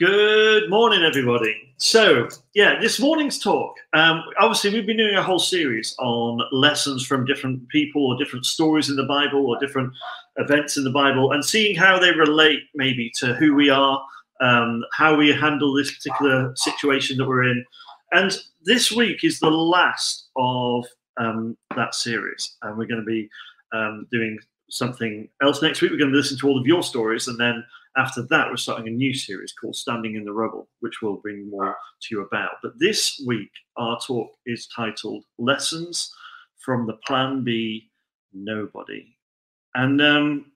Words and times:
Good 0.00 0.70
morning, 0.70 1.02
everybody. 1.02 1.74
So, 1.76 2.26
yeah, 2.54 2.80
this 2.80 2.98
morning's 2.98 3.38
talk. 3.38 3.76
Um, 3.92 4.22
obviously, 4.38 4.72
we've 4.72 4.86
been 4.86 4.96
doing 4.96 5.16
a 5.16 5.22
whole 5.22 5.38
series 5.38 5.94
on 5.98 6.40
lessons 6.52 7.04
from 7.04 7.26
different 7.26 7.68
people 7.68 8.06
or 8.06 8.16
different 8.16 8.46
stories 8.46 8.88
in 8.88 8.96
the 8.96 9.04
Bible 9.04 9.44
or 9.44 9.58
different 9.60 9.92
events 10.38 10.78
in 10.78 10.84
the 10.84 10.90
Bible 10.90 11.32
and 11.32 11.44
seeing 11.44 11.76
how 11.76 11.98
they 11.98 12.12
relate 12.12 12.60
maybe 12.74 13.12
to 13.16 13.34
who 13.34 13.54
we 13.54 13.68
are, 13.68 14.02
um, 14.40 14.82
how 14.94 15.14
we 15.14 15.32
handle 15.32 15.74
this 15.74 15.94
particular 15.94 16.56
situation 16.56 17.18
that 17.18 17.28
we're 17.28 17.44
in. 17.44 17.62
And 18.12 18.38
this 18.64 18.90
week 18.90 19.22
is 19.22 19.38
the 19.38 19.50
last 19.50 20.30
of 20.34 20.86
um, 21.18 21.58
that 21.76 21.94
series. 21.94 22.56
And 22.62 22.78
we're 22.78 22.86
going 22.86 23.04
to 23.04 23.06
be 23.06 23.28
um, 23.74 24.06
doing 24.10 24.38
something 24.70 25.28
else 25.42 25.60
next 25.60 25.82
week. 25.82 25.90
We're 25.90 25.98
going 25.98 26.12
to 26.12 26.16
listen 26.16 26.38
to 26.38 26.48
all 26.48 26.58
of 26.58 26.66
your 26.66 26.82
stories 26.82 27.28
and 27.28 27.38
then 27.38 27.62
after 28.00 28.22
that, 28.22 28.48
we're 28.48 28.56
starting 28.56 28.88
a 28.88 28.96
new 28.96 29.12
series 29.12 29.52
called 29.52 29.76
Standing 29.76 30.16
in 30.16 30.24
the 30.24 30.32
Rubble, 30.32 30.68
which 30.80 31.02
we'll 31.02 31.16
bring 31.16 31.50
more 31.50 31.76
to 32.02 32.14
you 32.14 32.22
about. 32.22 32.52
But 32.62 32.78
this 32.78 33.22
week, 33.26 33.50
our 33.76 34.00
talk 34.00 34.30
is 34.46 34.68
titled 34.74 35.24
Lessons 35.38 36.10
from 36.56 36.86
the 36.86 36.94
Plan 36.94 37.44
B 37.44 37.90
Nobody. 38.32 39.14
And 39.74 40.00
um, 40.00 40.46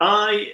I, 0.00 0.52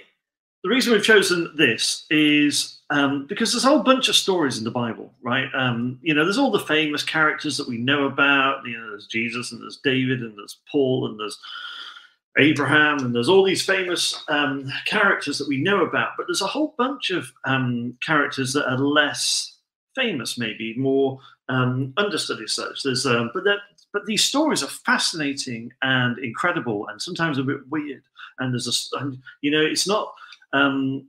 the 0.63 0.69
reason 0.69 0.93
we've 0.93 1.03
chosen 1.03 1.51
this 1.57 2.05
is 2.09 2.79
um, 2.89 3.25
because 3.27 3.51
there's 3.51 3.65
a 3.65 3.67
whole 3.67 3.83
bunch 3.83 4.07
of 4.07 4.15
stories 4.15 4.57
in 4.57 4.63
the 4.63 4.71
Bible, 4.71 5.13
right? 5.21 5.49
Um, 5.53 5.99
you 6.01 6.13
know, 6.13 6.23
there's 6.23 6.37
all 6.37 6.51
the 6.51 6.59
famous 6.59 7.03
characters 7.03 7.57
that 7.57 7.67
we 7.67 7.77
know 7.77 8.05
about. 8.05 8.65
You 8.65 8.77
know, 8.77 8.91
there's 8.91 9.07
Jesus 9.07 9.51
and 9.51 9.61
there's 9.61 9.81
David 9.83 10.21
and 10.21 10.37
there's 10.37 10.59
Paul 10.71 11.07
and 11.07 11.19
there's 11.19 11.37
Abraham, 12.37 12.99
and 12.99 13.15
there's 13.15 13.29
all 13.29 13.43
these 13.43 13.65
famous 13.65 14.23
um, 14.27 14.71
characters 14.85 15.37
that 15.37 15.47
we 15.47 15.57
know 15.57 15.81
about, 15.81 16.11
but 16.17 16.27
there's 16.27 16.41
a 16.41 16.47
whole 16.47 16.75
bunch 16.77 17.09
of 17.09 17.31
um, 17.45 17.97
characters 18.05 18.53
that 18.53 18.69
are 18.69 18.77
less 18.77 19.57
famous, 19.95 20.37
maybe 20.37 20.75
more 20.77 21.19
um, 21.49 21.93
understudied 21.97 22.49
such. 22.49 22.83
There's, 22.83 23.05
um, 23.05 23.31
but 23.33 23.43
that, 23.45 23.59
but 23.93 24.05
these 24.05 24.23
stories 24.23 24.63
are 24.63 24.67
fascinating 24.67 25.71
and 25.81 26.19
incredible, 26.19 26.87
and 26.87 27.01
sometimes 27.01 27.37
a 27.37 27.43
bit 27.43 27.67
weird. 27.69 28.03
And 28.39 28.53
there's 28.53 28.67
a, 28.93 28.99
and, 28.99 29.17
you 29.41 29.51
know, 29.51 29.61
it's 29.61 29.87
not. 29.87 30.13
Um, 30.53 31.07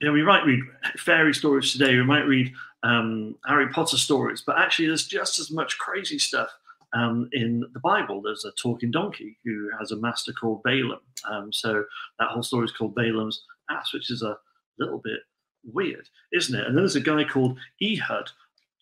you 0.00 0.08
know, 0.08 0.12
we 0.12 0.22
might 0.22 0.44
read 0.44 0.60
fairy 0.96 1.34
stories 1.34 1.72
today. 1.72 1.94
We 1.96 2.02
might 2.04 2.26
read 2.26 2.52
um, 2.82 3.36
Harry 3.46 3.68
Potter 3.68 3.96
stories, 3.96 4.42
but 4.44 4.58
actually, 4.58 4.88
there's 4.88 5.06
just 5.06 5.38
as 5.38 5.50
much 5.50 5.78
crazy 5.78 6.18
stuff 6.18 6.50
um, 6.94 7.28
in 7.32 7.64
the 7.72 7.80
Bible, 7.80 8.22
there's 8.22 8.44
a 8.44 8.52
talking 8.52 8.90
donkey 8.90 9.36
who 9.44 9.68
has 9.78 9.90
a 9.90 9.96
master 9.96 10.32
called 10.32 10.62
Balaam. 10.62 11.00
Um, 11.30 11.52
so 11.52 11.84
that 12.18 12.28
whole 12.28 12.42
story 12.42 12.64
is 12.64 12.72
called 12.72 12.94
Balaam's 12.94 13.44
ass, 13.70 13.92
which 13.92 14.10
is 14.10 14.22
a 14.22 14.38
little 14.78 14.98
bit 14.98 15.20
weird, 15.64 16.08
isn't 16.32 16.54
it? 16.54 16.66
And 16.66 16.76
then 16.76 16.82
there's 16.82 16.96
a 16.96 17.00
guy 17.00 17.24
called 17.24 17.58
Ehud, 17.82 18.30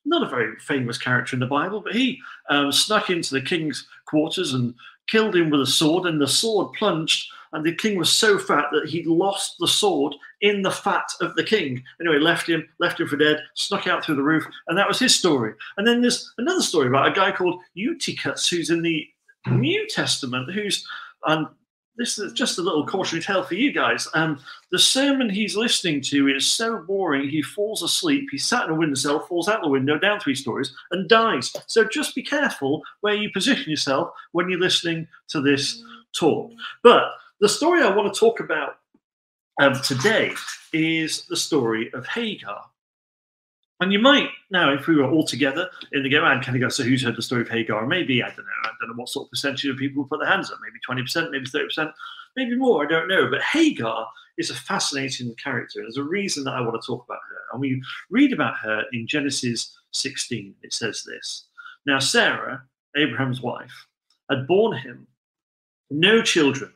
not 0.05 0.23
a 0.23 0.31
very 0.31 0.57
famous 0.59 0.99
character 0.99 1.37
in 1.37 1.41
the 1.41 1.47
Bible, 1.47 1.81
but 1.81 1.95
he 1.95 2.19
um, 2.51 2.71
snuck 2.71 3.09
into 3.09 3.35
the 3.35 3.41
king's 3.41 3.87
quarters 4.07 4.53
and 4.53 4.75
killed 5.09 5.35
him 5.35 5.51
with 5.51 5.61
a 5.61 5.67
sword, 5.67 6.07
and 6.07 6.21
the 6.21 6.29
sword 6.29 6.75
plunged 6.75 7.31
and 7.53 7.65
the 7.65 7.75
king 7.75 7.99
was 7.99 8.11
so 8.11 8.39
fat 8.39 8.67
that 8.73 8.89
he 8.89 9.03
lost 9.05 9.57
the 9.59 9.69
sword 9.69 10.15
in 10.41 10.63
the 10.63 10.71
fat 10.71 11.07
of 11.21 11.35
the 11.35 11.45
king. 11.45 11.83
Anyway, 12.01 12.19
left 12.19 12.49
him, 12.49 12.67
left 12.79 13.01
him 13.01 13.09
for 13.09 13.17
dead, 13.17 13.43
snuck 13.55 13.87
out 13.87 14.05
through 14.05 14.17
the 14.17 14.23
roof, 14.23 14.45
and 14.69 14.79
that 14.79 14.89
was 14.89 14.99
his 14.99 15.15
story. 15.15 15.55
And 15.77 15.87
then 15.87 16.01
there's 16.01 16.33
another 16.39 16.63
story 16.63 16.89
about 16.89 17.09
a 17.09 17.13
guy 17.13 17.33
called 17.33 17.61
Eutychus, 17.75 18.49
who's 18.49 18.71
in 18.71 18.83
the 18.83 19.07
New 19.51 19.87
Testament, 19.89 20.53
who's 20.53 20.87
and 21.27 21.47
this 21.97 22.19
is 22.19 22.33
just 22.33 22.59
a 22.59 22.63
little 22.63 22.87
cautionary 22.87 23.23
tale 23.23 23.43
for 23.43 23.55
you 23.55 23.71
guys. 23.71 24.09
Um, 24.15 24.41
the 24.71 24.79
sermon 24.79 25.29
he's 25.29 25.57
listening 25.57 26.01
to 26.03 26.29
is 26.29 26.47
so 26.47 26.79
boring, 26.79 27.29
he 27.29 27.43
falls 27.43 27.83
asleep. 27.83 28.29
He 28.31 28.39
sat 28.39 28.65
in 28.65 28.71
a 28.71 28.75
windowsill, 28.75 29.21
falls 29.21 29.49
out 29.49 29.63
the 29.63 29.69
window, 29.69 29.99
down 29.99 30.19
three 30.19 30.35
stories, 30.35 30.75
and 30.91 31.09
dies. 31.09 31.55
So 31.67 31.85
just 31.85 32.15
be 32.15 32.23
careful 32.23 32.83
where 33.03 33.15
you 33.15 33.31
position 33.31 33.71
yourself 33.71 34.11
when 34.33 34.49
you're 34.49 34.59
listening 34.59 35.07
to 35.29 35.43
this 35.43 35.83
talk. 36.15 36.51
But 36.83 37.13
the 37.43 37.49
story 37.49 37.83
I 37.83 37.93
want 37.93 38.15
to 38.15 38.19
talk 38.19 38.39
about 38.39 38.77
um, 39.61 39.75
today 39.83 40.33
is 40.73 41.27
the 41.27 41.37
story 41.37 41.91
of 41.93 42.07
Hagar. 42.07 42.63
And 43.81 43.93
you 43.93 43.99
might 43.99 44.29
now, 44.53 44.73
if 44.73 44.87
we 44.87 44.95
were 44.95 45.11
all 45.11 45.27
together 45.27 45.69
in 45.91 46.05
the 46.05 46.09
game, 46.09 46.23
and 46.23 46.41
kind 46.41 46.55
of 46.55 46.61
go, 46.61 46.69
so 46.69 46.85
who's 46.85 47.03
heard 47.03 47.17
the 47.17 47.23
story 47.23 47.43
of 47.43 47.49
Hagar? 47.49 47.85
Maybe, 47.85 48.23
I 48.23 48.29
don't 48.29 48.39
know, 48.39 48.63
I 48.63 48.71
don't 48.81 48.91
know 48.91 48.95
what 48.95 49.09
sort 49.09 49.27
of 49.27 49.31
percentage 49.31 49.67
of 49.67 49.77
people 49.77 50.05
put 50.05 50.21
their 50.21 50.29
hands 50.29 50.53
up, 50.53 50.59
maybe 50.63 51.03
20%, 51.03 51.33
maybe 51.33 51.47
30%, 51.47 51.93
maybe 52.37 52.55
more, 52.55 52.87
I 52.87 52.89
don't 52.89 53.09
know. 53.09 53.29
But 53.29 53.43
Hagar 53.43 54.07
is 54.39 54.51
a 54.51 54.55
fascinating 54.55 55.35
character. 55.35 55.81
There's 55.81 55.97
a 55.97 56.05
reason 56.05 56.45
that 56.45 56.55
I 56.55 56.61
want 56.61 56.81
to 56.81 56.87
talk 56.87 57.05
about 57.05 57.19
her. 57.29 57.39
And 57.53 57.61
we 57.61 57.83
read 58.09 58.33
about 58.33 58.55
her 58.59 58.85
in 58.93 59.09
Genesis 59.09 59.77
16. 59.91 60.55
It 60.63 60.73
says 60.73 61.03
this 61.05 61.47
Now, 61.87 61.99
Sarah, 61.99 62.63
Abraham's 62.97 63.41
wife, 63.41 63.89
had 64.31 64.47
borne 64.47 64.79
him 64.79 65.09
no 65.91 66.23
children 66.23 66.73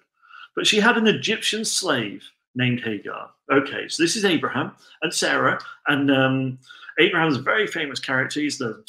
but 0.56 0.66
she 0.66 0.80
had 0.80 0.96
an 0.96 1.06
Egyptian 1.06 1.64
slave 1.64 2.24
named 2.56 2.80
Hagar. 2.80 3.30
Okay, 3.52 3.86
so 3.88 4.02
this 4.02 4.16
is 4.16 4.24
Abraham 4.24 4.72
and 5.02 5.14
Sarah, 5.14 5.60
and 5.86 6.10
um, 6.10 6.58
Abraham's 6.98 7.36
a 7.36 7.42
very 7.42 7.66
famous 7.66 8.00
character. 8.00 8.40
He's 8.40 8.58
the 8.58 8.82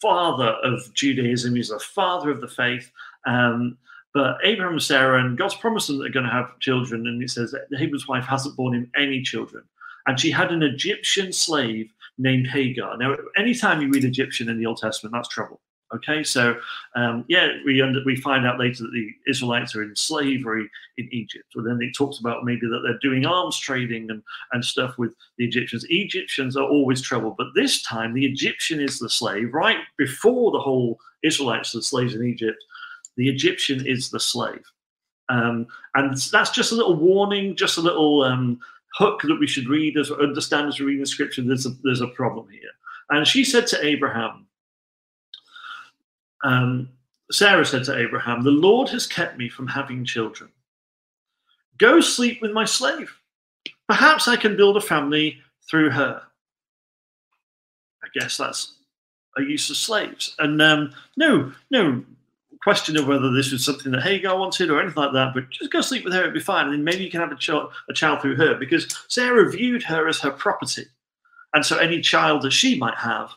father 0.00 0.56
of 0.62 0.94
Judaism. 0.94 1.54
He's 1.54 1.68
the 1.68 1.78
father 1.78 2.30
of 2.30 2.40
the 2.40 2.48
faith. 2.48 2.90
Um, 3.26 3.76
but 4.14 4.38
Abraham 4.42 4.74
and 4.74 4.82
Sarah, 4.82 5.22
and 5.22 5.36
God's 5.36 5.54
promised 5.56 5.88
them 5.88 5.98
they're 5.98 6.08
going 6.08 6.26
to 6.26 6.32
have 6.32 6.58
children, 6.60 7.06
and 7.06 7.22
it 7.22 7.30
says 7.30 7.52
that 7.52 7.66
Abraham's 7.74 8.08
wife 8.08 8.24
hasn't 8.24 8.56
borne 8.56 8.74
him 8.74 8.90
any 8.96 9.22
children, 9.22 9.64
and 10.06 10.18
she 10.18 10.30
had 10.30 10.50
an 10.50 10.62
Egyptian 10.62 11.32
slave 11.32 11.92
named 12.18 12.46
Hagar. 12.46 12.96
Now, 12.96 13.16
anytime 13.36 13.82
you 13.82 13.88
read 13.88 14.04
Egyptian 14.04 14.48
in 14.48 14.58
the 14.58 14.66
Old 14.66 14.78
Testament, 14.78 15.14
that's 15.14 15.28
trouble. 15.28 15.60
Okay, 15.92 16.22
so 16.22 16.56
um, 16.94 17.24
yeah, 17.28 17.48
we 17.64 17.82
under, 17.82 18.00
we 18.04 18.14
find 18.14 18.46
out 18.46 18.60
later 18.60 18.84
that 18.84 18.92
the 18.92 19.10
Israelites 19.26 19.74
are 19.74 19.82
in 19.82 19.96
slavery 19.96 20.70
in 20.98 21.08
Egypt. 21.10 21.46
But 21.54 21.64
then 21.64 21.80
it 21.82 21.96
talks 21.96 22.20
about 22.20 22.44
maybe 22.44 22.68
that 22.68 22.80
they're 22.84 22.98
doing 22.98 23.26
arms 23.26 23.58
trading 23.58 24.08
and, 24.08 24.22
and 24.52 24.64
stuff 24.64 24.98
with 24.98 25.14
the 25.36 25.44
Egyptians. 25.44 25.84
Egyptians 25.88 26.56
are 26.56 26.68
always 26.68 27.02
trouble, 27.02 27.34
but 27.36 27.48
this 27.56 27.82
time 27.82 28.14
the 28.14 28.24
Egyptian 28.24 28.80
is 28.80 29.00
the 29.00 29.10
slave. 29.10 29.52
Right 29.52 29.78
before 29.98 30.52
the 30.52 30.60
whole 30.60 31.00
Israelites 31.24 31.74
are 31.74 31.78
the 31.78 31.82
slaves 31.82 32.14
in 32.14 32.24
Egypt, 32.24 32.62
the 33.16 33.28
Egyptian 33.28 33.84
is 33.84 34.10
the 34.10 34.20
slave, 34.20 34.64
um, 35.28 35.66
and 35.94 36.16
that's 36.16 36.50
just 36.50 36.72
a 36.72 36.76
little 36.76 36.96
warning, 36.96 37.56
just 37.56 37.78
a 37.78 37.82
little 37.82 38.22
um, 38.22 38.60
hook 38.94 39.22
that 39.22 39.38
we 39.40 39.46
should 39.46 39.68
read 39.68 39.96
as 39.96 40.10
understand 40.10 40.68
as 40.68 40.78
we 40.78 40.86
read 40.86 41.00
the 41.00 41.06
scripture. 41.06 41.42
There's 41.42 41.66
a, 41.66 41.70
there's 41.82 42.00
a 42.00 42.08
problem 42.08 42.48
here. 42.50 42.70
And 43.10 43.26
she 43.26 43.44
said 43.44 43.66
to 43.68 43.84
Abraham 43.84 44.46
um, 46.42 46.88
Sarah 47.30 47.64
said 47.64 47.84
to 47.84 47.96
Abraham, 47.96 48.42
The 48.42 48.50
Lord 48.50 48.88
has 48.90 49.06
kept 49.06 49.38
me 49.38 49.48
from 49.48 49.68
having 49.68 50.04
children. 50.04 50.50
Go 51.78 52.00
sleep 52.00 52.42
with 52.42 52.52
my 52.52 52.64
slave. 52.64 53.12
Perhaps 53.88 54.28
I 54.28 54.36
can 54.36 54.56
build 54.56 54.76
a 54.76 54.80
family 54.80 55.38
through 55.68 55.90
her. 55.90 56.22
I 58.02 58.08
guess 58.18 58.36
that's 58.36 58.74
a 59.36 59.42
use 59.42 59.70
of 59.70 59.76
slaves. 59.76 60.34
And 60.38 60.60
um, 60.60 60.92
no, 61.16 61.52
no 61.70 62.04
question 62.62 62.96
of 62.96 63.06
whether 63.06 63.30
this 63.30 63.52
was 63.52 63.64
something 63.64 63.92
that 63.92 64.02
Hagar 64.02 64.38
wanted 64.38 64.70
or 64.70 64.80
anything 64.80 65.02
like 65.02 65.12
that, 65.12 65.32
but 65.32 65.48
just 65.50 65.72
go 65.72 65.80
sleep 65.80 66.04
with 66.04 66.12
her, 66.12 66.20
it'd 66.20 66.34
be 66.34 66.40
fine. 66.40 66.66
And 66.66 66.74
then 66.74 66.84
maybe 66.84 67.04
you 67.04 67.10
can 67.10 67.20
have 67.20 67.32
a 67.32 67.36
child, 67.36 67.72
a 67.88 67.94
child 67.94 68.20
through 68.20 68.36
her 68.36 68.54
because 68.54 69.04
Sarah 69.08 69.50
viewed 69.50 69.82
her 69.84 70.08
as 70.08 70.20
her 70.20 70.30
property. 70.30 70.84
And 71.54 71.64
so 71.64 71.78
any 71.78 72.00
child 72.00 72.42
that 72.42 72.52
she 72.52 72.78
might 72.78 72.96
have 72.96 73.30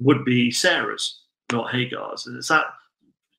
would 0.00 0.24
be 0.24 0.50
Sarah's 0.50 1.21
not 1.52 1.70
Hagar's. 1.70 2.26
And 2.26 2.36
it's 2.36 2.48
that 2.48 2.66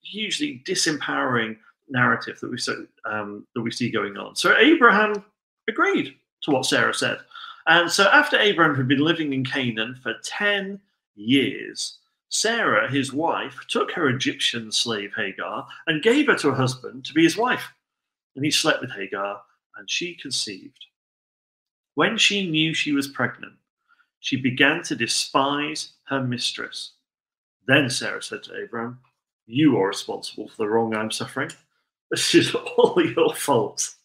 hugely 0.04 0.62
disempowering 0.66 1.58
narrative 1.90 2.40
that 2.40 2.52
we 2.52 2.58
so 2.58 2.86
um, 3.06 3.46
that 3.56 3.62
we 3.62 3.72
see 3.72 3.90
going 3.90 4.18
on. 4.18 4.36
So 4.36 4.56
Abraham 4.58 5.24
agreed 5.68 6.16
to 6.44 6.52
what 6.52 6.66
Sarah 6.66 6.94
said, 6.94 7.20
and 7.68 7.92
so 7.92 8.06
after 8.06 8.38
Abraham 8.38 8.76
had 8.76 8.88
been 8.88 9.00
living 9.00 9.34
in 9.34 9.46
Canaan 9.46 10.00
for 10.02 10.14
ten 10.24 10.80
years, 11.16 11.98
Sarah, 12.30 12.90
his 12.90 13.14
wife, 13.14 13.60
took 13.68 13.92
her 13.92 14.10
Egyptian 14.10 14.72
slave 14.72 15.12
Hagar 15.16 15.68
and 15.88 16.04
gave 16.04 16.28
her 16.28 16.36
to 16.38 16.50
her 16.50 16.56
husband 16.56 17.06
to 17.06 17.14
be 17.14 17.24
his 17.24 17.38
wife, 17.38 17.72
and 18.36 18.44
he 18.44 18.52
slept 18.52 18.82
with 18.82 18.92
Hagar, 18.92 19.42
and 19.78 19.90
she 19.90 20.16
conceived. 20.16 20.86
When 21.96 22.18
she 22.18 22.50
knew 22.50 22.74
she 22.74 22.92
was 22.92 23.08
pregnant, 23.08 23.54
she 24.20 24.36
began 24.36 24.82
to 24.84 24.96
despise 24.96 25.92
her 26.06 26.24
mistress 26.24 26.94
then 27.68 27.90
Sarah 27.90 28.22
said 28.22 28.44
to 28.44 28.58
Abraham, 28.58 29.00
You 29.46 29.78
are 29.78 29.88
responsible 29.88 30.50
for 30.50 30.58
the 30.58 30.68
wrong 30.68 30.96
I'm 30.96 31.12
suffering. 31.12 31.50
This 32.12 32.36
is 32.36 32.54
all 32.78 33.02
your 33.04 33.34
fault. 33.34 33.96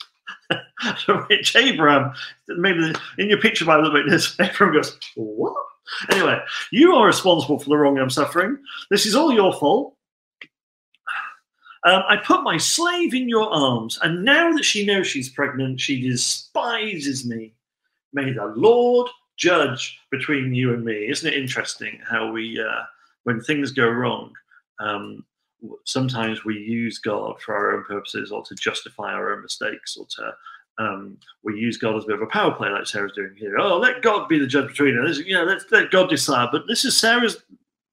which 1.28 1.56
Abraham, 1.56 2.12
maybe 2.49 2.94
in 3.19 3.28
your 3.28 3.40
picture 3.40 3.64
by 3.64 3.81
the 3.81 3.90
way, 3.90 4.02
this, 4.08 4.34
Abraham 4.40 4.75
goes, 4.75 4.99
What? 5.16 5.55
Anyway, 6.10 6.38
you 6.70 6.94
are 6.94 7.06
responsible 7.06 7.58
for 7.58 7.70
the 7.70 7.76
wrong 7.76 7.99
I'm 7.99 8.10
suffering. 8.10 8.58
This 8.90 9.06
is 9.06 9.14
all 9.14 9.32
your 9.32 9.52
fault. 9.52 9.94
Um, 11.84 12.02
I 12.08 12.16
put 12.16 12.43
my 12.43 12.58
slave 12.58 13.14
in 13.14 13.28
your 13.28 13.49
arms, 13.50 13.99
and 14.02 14.25
now 14.25 14.52
that 14.52 14.64
she 14.64 14.84
knows 14.84 15.06
she's 15.06 15.28
pregnant, 15.28 15.81
she 15.81 16.06
despises 16.08 17.26
me. 17.26 17.54
May 18.12 18.32
the 18.32 18.52
Lord 18.56 19.08
judge 19.37 19.99
between 20.11 20.52
you 20.52 20.75
and 20.75 20.84
me. 20.84 21.08
Isn't 21.08 21.32
it 21.32 21.38
interesting 21.38 22.00
how 22.08 22.31
we, 22.32 22.61
uh, 22.61 22.82
when 23.24 23.40
things 23.40 23.72
go 23.72 23.88
wrong, 23.88 24.32
um, 24.80 25.24
sometimes 25.84 26.44
we 26.44 26.54
use 26.54 26.98
God 26.98 27.40
for 27.40 27.54
our 27.54 27.76
own 27.76 27.84
purposes 27.84 28.30
or 28.30 28.42
to 28.44 28.54
justify 28.54 29.12
our 29.12 29.32
own 29.32 29.42
mistakes 29.42 29.96
or 29.96 30.06
to 30.10 30.32
um, 30.78 31.18
we 31.42 31.58
use 31.58 31.76
God 31.76 31.96
as 31.96 32.04
a 32.04 32.06
bit 32.06 32.16
of 32.16 32.22
a 32.22 32.26
power 32.26 32.52
play, 32.52 32.68
like 32.70 32.86
Sarah's 32.86 33.12
doing 33.12 33.34
here. 33.36 33.58
Oh, 33.58 33.78
let 33.78 34.00
God 34.00 34.28
be 34.28 34.38
the 34.38 34.46
judge 34.46 34.68
between 34.68 34.96
us. 35.04 35.18
You 35.18 35.34
know, 35.34 35.44
let, 35.44 35.70
let 35.72 35.90
God 35.90 36.08
decide. 36.08 36.50
But 36.52 36.68
this 36.68 36.84
is 36.84 36.96
Sarah's 36.96 37.42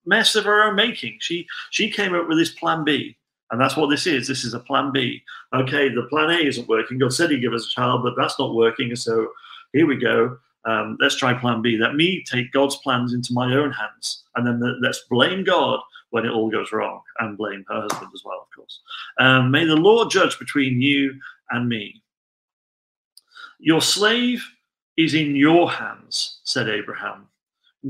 mess 0.06 0.36
of 0.36 0.46
her 0.46 0.64
own 0.64 0.76
making. 0.76 1.18
She 1.20 1.48
she 1.72 1.90
came 1.90 2.14
up 2.14 2.28
with 2.28 2.38
this 2.38 2.52
plan 2.52 2.84
B, 2.84 3.18
and 3.50 3.60
that's 3.60 3.76
what 3.76 3.90
this 3.90 4.06
is. 4.06 4.28
This 4.28 4.44
is 4.44 4.54
a 4.54 4.60
plan 4.60 4.92
B. 4.92 5.24
Okay, 5.54 5.90
the 5.90 6.04
plan 6.04 6.30
A 6.30 6.46
isn't 6.46 6.68
working. 6.68 7.00
God 7.00 7.14
said 7.14 7.32
He'd 7.32 7.42
give 7.42 7.54
us 7.54 7.66
a 7.66 7.70
child, 7.70 8.04
but 8.04 8.14
that's 8.16 8.38
not 8.38 8.54
working. 8.54 8.96
So 8.96 9.32
here 9.74 9.88
we 9.88 9.98
go. 9.98 10.38
Um, 10.66 10.98
let's 11.00 11.16
try 11.16 11.34
plan 11.34 11.62
B. 11.62 11.78
Let 11.78 11.96
me 11.96 12.24
take 12.24 12.52
God's 12.52 12.78
plans 12.78 13.14
into 13.14 13.34
my 13.34 13.54
own 13.54 13.72
hands, 13.72 14.24
and 14.36 14.46
then 14.46 14.60
the, 14.60 14.78
let's 14.82 15.04
blame 15.10 15.44
God 15.44 15.80
when 16.10 16.26
it 16.26 16.32
all 16.32 16.50
goes 16.50 16.72
wrong, 16.72 17.02
and 17.20 17.38
blame 17.38 17.66
her 17.68 17.82
husband 17.82 18.12
as 18.14 18.24
well, 18.26 18.42
of 18.42 18.56
course. 18.56 18.80
Um, 19.20 19.52
may 19.52 19.66
the 19.66 19.76
Lord 19.76 20.10
judge 20.10 20.40
between 20.40 20.82
you 20.82 21.20
and 21.52 21.68
me. 21.68 22.02
Your 23.60 23.82
slave 23.82 24.44
is 24.98 25.14
in 25.14 25.36
your 25.36 25.70
hands, 25.70 26.40
said 26.44 26.70
Abraham. 26.70 27.28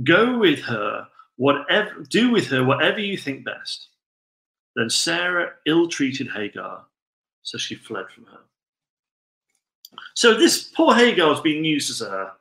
Go 0.04 0.38
with 0.38 0.60
her, 0.62 1.08
whatever 1.38 2.04
do 2.10 2.32
with 2.32 2.48
her 2.48 2.64
whatever 2.64 3.00
you 3.00 3.18
think 3.18 3.46
best. 3.46 3.88
Then 4.76 4.90
Sarah 4.90 5.54
ill-treated 5.66 6.30
Hagar, 6.30 6.86
so 7.44 7.58
she 7.58 7.76
fled 7.76 8.10
from 8.10 8.26
her. 8.26 8.40
So 10.16 10.34
this 10.34 10.64
poor 10.64 10.94
Hagar 10.94 11.34
is 11.34 11.40
being 11.40 11.64
used 11.64 11.90
as 11.90 12.02
a 12.02 12.34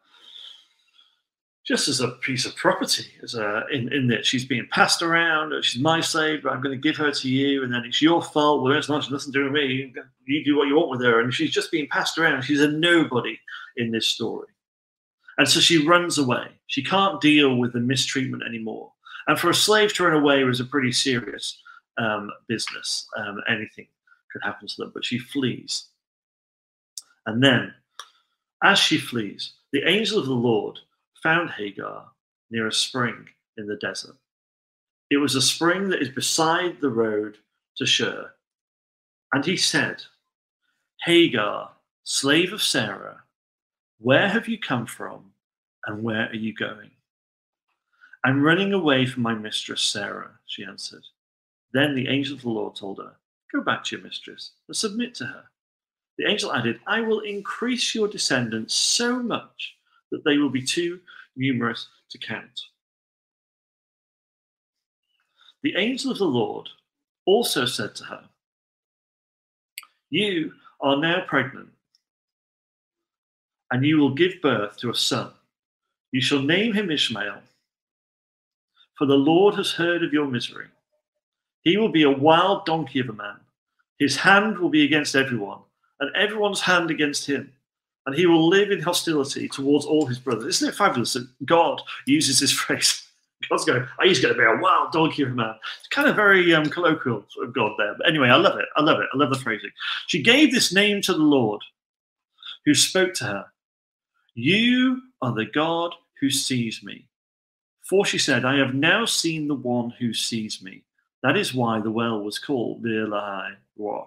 just 1.65 1.89
as 1.89 2.01
a 2.01 2.09
piece 2.09 2.45
of 2.45 2.55
property, 2.57 3.07
as 3.23 3.35
a, 3.35 3.63
in, 3.73 3.91
in 3.93 4.07
that 4.09 4.27
she's 4.27 4.45
being 4.45 4.69
passed 4.71 5.01
around. 5.01 5.55
She's 5.65 5.81
my 5.81 6.01
slave, 6.01 6.43
but 6.43 6.53
I'm 6.53 6.61
going 6.61 6.79
to 6.79 6.89
give 6.89 6.97
her 6.99 7.11
to 7.11 7.29
you, 7.29 7.65
and 7.65 7.73
then 7.73 7.85
it's 7.87 8.03
your 8.03 8.23
fault. 8.23 8.63
Well, 8.63 8.75
it's 8.75 8.89
not. 8.89 9.05
She 9.05 9.11
doesn't 9.11 9.33
do 9.33 9.45
with 9.45 9.53
me. 9.53 9.93
You 10.27 10.45
do 10.45 10.57
what 10.57 10.69
you 10.69 10.77
want 10.77 10.91
with 10.91 11.03
her, 11.03 11.21
and 11.21 11.33
she's 11.33 11.51
just 11.51 11.73
being 11.73 11.89
passed 11.89 12.19
around. 12.19 12.43
She's 12.43 12.61
a 12.61 12.69
nobody 12.69 13.39
in 13.77 13.91
this 13.91 14.07
story, 14.07 14.49
and 15.39 15.49
so 15.49 15.61
she 15.61 15.87
runs 15.87 16.19
away. 16.19 16.49
She 16.67 16.85
can't 16.85 17.21
deal 17.21 17.57
with 17.57 17.73
the 17.73 17.81
mistreatment 17.81 18.43
anymore. 18.47 18.93
And 19.27 19.39
for 19.39 19.49
a 19.49 19.55
slave 19.55 19.95
to 19.95 20.05
run 20.05 20.15
away 20.15 20.45
was 20.45 20.61
a 20.61 20.67
pretty 20.67 20.93
serious 20.93 21.59
um, 21.97 22.31
business. 22.47 23.09
Um, 23.17 23.41
anything 23.49 23.87
could 24.31 24.43
happen 24.43 24.69
to 24.69 24.77
them, 24.77 24.93
but 24.93 25.05
she 25.05 25.19
flees. 25.19 25.87
And 27.27 27.43
then, 27.43 27.73
as 28.63 28.79
she 28.79 28.99
flees, 28.99 29.55
the 29.73 29.89
angel 29.89 30.19
of 30.19 30.27
the 30.27 30.35
Lord 30.35 30.79
found 31.25 31.50
Hagar 31.50 32.11
near 32.50 32.69
a 32.69 32.73
spring 32.73 33.26
in 33.56 33.67
the 33.67 33.76
desert. 33.76 34.17
It 35.11 35.17
was 35.17 35.35
a 35.35 35.43
spring 35.43 35.88
that 35.88 36.03
is 36.03 36.11
beside 36.11 36.81
the 36.81 36.91
road 36.91 37.38
to 37.79 37.87
Shur. 37.87 38.31
And 39.32 39.44
he 39.44 39.56
said, 39.56 40.03
Hagar, 41.05 41.71
slave 42.05 42.53
of 42.53 42.62
Sarah, 42.62 43.23
where 43.99 44.29
have 44.29 44.49
you 44.49 44.59
come 44.59 44.85
from 44.85 45.32
and 45.87 46.03
where 46.03 46.29
are 46.29 46.35
you 46.35 46.55
going? 46.55 46.91
I'm 48.23 48.43
running 48.43 48.75
away 48.75 49.06
from 49.06 49.23
my 49.23 49.35
mistress 49.35 49.82
Sarah, 49.82 50.31
she 50.47 50.65
answered. 50.65 51.05
Then 51.73 51.94
the 51.94 52.09
angel 52.09 52.37
of 52.37 52.43
the 52.43 52.50
Lord 52.50 52.77
told 52.77 52.99
her, 52.99 53.12
Go 53.53 53.62
back 53.62 53.85
to 53.85 53.97
your 53.97 54.05
mistress 54.05 54.53
and 54.69 54.77
submit 54.77 55.15
to 55.17 55.27
her. 55.27 55.44
The 56.19 56.29
angel 56.29 56.53
added, 56.53 56.81
I 56.87 57.00
will 57.00 57.20
increase 57.20 57.94
your 57.94 58.09
descendants 58.09 58.75
so 58.75 59.23
much 59.23 59.75
that 60.15 60.25
they 60.25 60.39
will 60.39 60.51
be 60.51 60.63
too 60.63 61.01
numerous 61.37 61.89
to 62.11 62.19
count. 62.19 62.61
The 65.65 65.75
angel 65.77 66.13
of 66.13 66.19
the 66.19 66.25
Lord 66.25 66.69
also 67.27 67.67
said 67.67 67.97
to 67.97 68.05
her, 68.05 68.25
You 70.11 70.53
are 70.81 70.97
now 70.97 71.25
pregnant, 71.27 71.71
and 73.73 73.85
you 73.85 73.99
will 73.99 74.15
give 74.15 74.41
birth 74.41 74.77
to 74.79 74.91
a 74.91 74.95
son. 74.95 75.31
You 76.13 76.21
shall 76.21 76.43
name 76.43 76.75
him 76.75 76.93
Ishmael, 76.93 77.41
for 78.97 79.07
the 79.07 79.17
Lord 79.17 79.57
has 79.57 79.73
heard 79.73 80.05
of 80.05 80.13
your 80.13 80.29
misery. 80.29 80.67
He 81.63 81.77
will 81.77 81.89
be 81.89 82.05
a 82.05 82.11
wild 82.11 82.67
donkey 82.67 83.01
of 83.01 83.09
a 83.09 83.15
man. 83.15 83.41
His 83.99 84.17
hand 84.17 84.59
will 84.59 84.69
be 84.69 84.85
against 84.85 85.17
everyone, 85.17 85.61
and 85.99 86.15
everyone's 86.15 86.61
hand 86.61 86.93
against 86.93 87.27
him 87.27 87.54
and 88.06 88.15
he 88.15 88.27
will 88.27 88.49
live 88.49 88.71
in 88.71 88.81
hostility 88.81 89.49
towards 89.49 89.87
all 89.87 90.06
his 90.06 90.19
brothers. 90.19 90.56
Isn't 90.56 90.69
it 90.69 90.75
fabulous 90.75 91.15
that 91.15 91.29
God 91.45 91.81
uses 92.06 92.41
this 92.41 92.53
phrase? 92.61 93.06
God's 93.51 93.65
going, 93.65 93.83
oh, 93.83 94.05
he's 94.06 94.21
going 94.21 94.35
to 94.35 94.41
be 94.41 94.47
a 94.47 94.61
wild 94.61 94.93
donkey 94.93 95.23
of 95.23 95.31
a 95.31 95.35
man. 95.35 95.55
It's 95.79 95.89
kind 95.89 96.09
of 96.09 96.17
very 96.17 96.55
um, 96.55 96.69
colloquial 96.71 97.25
of 97.43 97.55
God 97.55 97.73
there. 97.79 97.95
But 97.95 98.09
anyway, 98.09 98.29
I 98.29 98.37
love 98.37 98.59
it. 98.59 98.67
I 98.77 98.83
love 98.83 99.01
it. 99.01 99.09
I 99.12 99.17
love 99.17 99.31
the 99.31 99.39
phrasing. 99.39 99.71
She 100.06 100.23
gave 100.23 100.53
this 100.53 100.73
name 100.73 101.03
to 101.03 101.12
the 101.12 101.19
Lord 101.19 101.61
who 102.65 102.75
spoke 102.75 103.15
to 103.15 103.25
her 103.25 103.47
You 104.35 105.03
are 105.21 105.35
the 105.35 105.45
God 105.45 105.95
who 106.21 106.31
sees 106.31 106.83
me. 106.83 107.09
For 107.83 108.06
she 108.06 108.19
said, 108.19 108.47
I 108.47 108.56
have 108.56 108.75
now 108.75 109.05
seen 109.05 109.47
the 109.47 109.55
one 109.55 109.91
who 109.91 110.15
sees 110.15 110.62
me. 110.62 110.85
That 111.23 111.37
is 111.37 111.55
why 111.55 111.81
the 111.81 111.91
well 111.91 112.21
was 112.21 112.39
called 112.39 112.83
Beer 112.83 113.06
Lahai 113.06 113.56
Roi. 113.77 114.05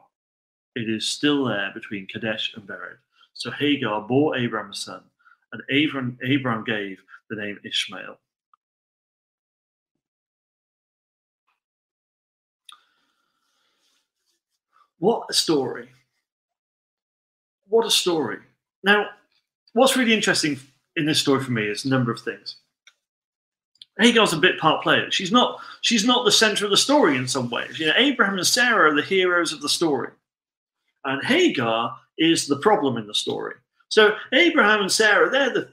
It 0.76 0.90
is 0.90 1.06
still 1.08 1.46
there 1.46 1.72
between 1.74 2.08
Kadesh 2.08 2.54
and 2.56 2.68
Bered. 2.68 2.98
So 3.38 3.52
Hagar 3.52 4.02
bore 4.02 4.36
Abraham 4.36 4.72
a 4.72 4.76
son, 4.76 5.04
and 5.54 5.62
Abram, 5.70 6.18
Abraham 6.24 6.64
gave 6.64 7.00
the 7.30 7.36
name 7.36 7.60
Ishmael. 7.64 8.18
What 14.98 15.28
a 15.30 15.34
story! 15.34 15.90
What 17.68 17.86
a 17.86 17.92
story. 17.92 18.40
Now, 18.84 19.10
what's 19.74 19.96
really 19.96 20.16
interesting 20.16 20.60
in 20.96 21.06
this 21.06 21.20
story 21.20 21.44
for 21.44 21.52
me 21.52 21.68
is 21.68 21.86
a 21.86 21.90
number 21.90 22.12
of 22.12 22.20
things. 22.22 22.56
Hagar's 24.00 24.34
a 24.34 24.38
bit 24.38 24.60
part 24.60 24.82
player. 24.82 25.12
She's 25.12 25.32
not 25.32 25.60
she's 25.82 26.06
not 26.06 26.26
the 26.26 26.32
center 26.32 26.66
of 26.66 26.72
the 26.72 26.78
story 26.78 27.16
in 27.16 27.28
some 27.28 27.52
ways. 27.52 27.78
You 27.78 27.88
know, 27.88 27.94
Abraham 27.98 28.38
and 28.38 28.48
Sarah 28.48 28.92
are 28.92 28.96
the 28.96 29.04
heroes 29.04 29.54
of 29.54 29.62
the 29.62 29.70
story. 29.70 30.10
And 31.04 31.24
Hagar 31.24 31.96
is 32.18 32.48
the 32.48 32.58
problem 32.58 32.98
in 32.98 33.08
the 33.08 33.14
story. 33.14 33.56
So 33.90 34.16
Abraham 34.34 34.82
and 34.82 34.92
Sarah, 34.92 35.30
they're 35.30 35.54
the 35.54 35.70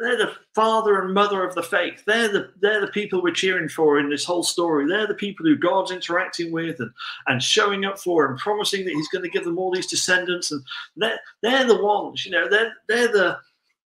they're 0.00 0.16
the 0.16 0.32
father 0.54 1.02
and 1.02 1.12
mother 1.12 1.44
of 1.44 1.54
the 1.54 1.62
faith. 1.62 2.02
They're 2.06 2.28
the 2.28 2.52
they're 2.60 2.80
the 2.80 2.92
people 2.92 3.22
we're 3.22 3.34
cheering 3.34 3.68
for 3.68 3.98
in 3.98 4.08
this 4.08 4.24
whole 4.24 4.42
story. 4.42 4.86
They're 4.86 5.06
the 5.06 5.14
people 5.14 5.44
who 5.44 5.56
God's 5.56 5.90
interacting 5.90 6.52
with 6.52 6.80
and, 6.80 6.90
and 7.26 7.42
showing 7.42 7.84
up 7.84 7.98
for 7.98 8.26
and 8.26 8.38
promising 8.38 8.84
that 8.84 8.94
He's 8.94 9.08
going 9.08 9.24
to 9.24 9.30
give 9.30 9.44
them 9.44 9.58
all 9.58 9.70
these 9.70 9.86
descendants. 9.86 10.52
And 10.52 10.62
they're 10.96 11.20
they're 11.42 11.66
the 11.66 11.82
ones, 11.82 12.24
you 12.24 12.30
know, 12.30 12.48
they're 12.48 12.72
they're 12.88 13.08
the 13.08 13.38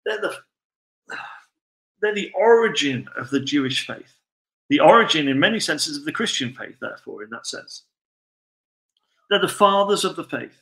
they're 0.06 0.22
the 0.22 0.36
they're 2.02 2.16
the 2.16 2.32
origin 2.36 3.08
of 3.18 3.30
the 3.30 3.40
Jewish 3.40 3.86
faith. 3.86 4.14
The 4.70 4.80
origin, 4.80 5.28
in 5.28 5.40
many 5.40 5.60
senses, 5.60 5.98
of 5.98 6.06
the 6.06 6.12
Christian 6.12 6.54
faith, 6.54 6.78
therefore, 6.80 7.24
in 7.24 7.30
that 7.32 7.46
sense. 7.46 7.84
They're 9.30 9.40
the 9.40 9.48
fathers 9.48 10.04
of 10.04 10.16
the 10.16 10.24
faith. 10.24 10.62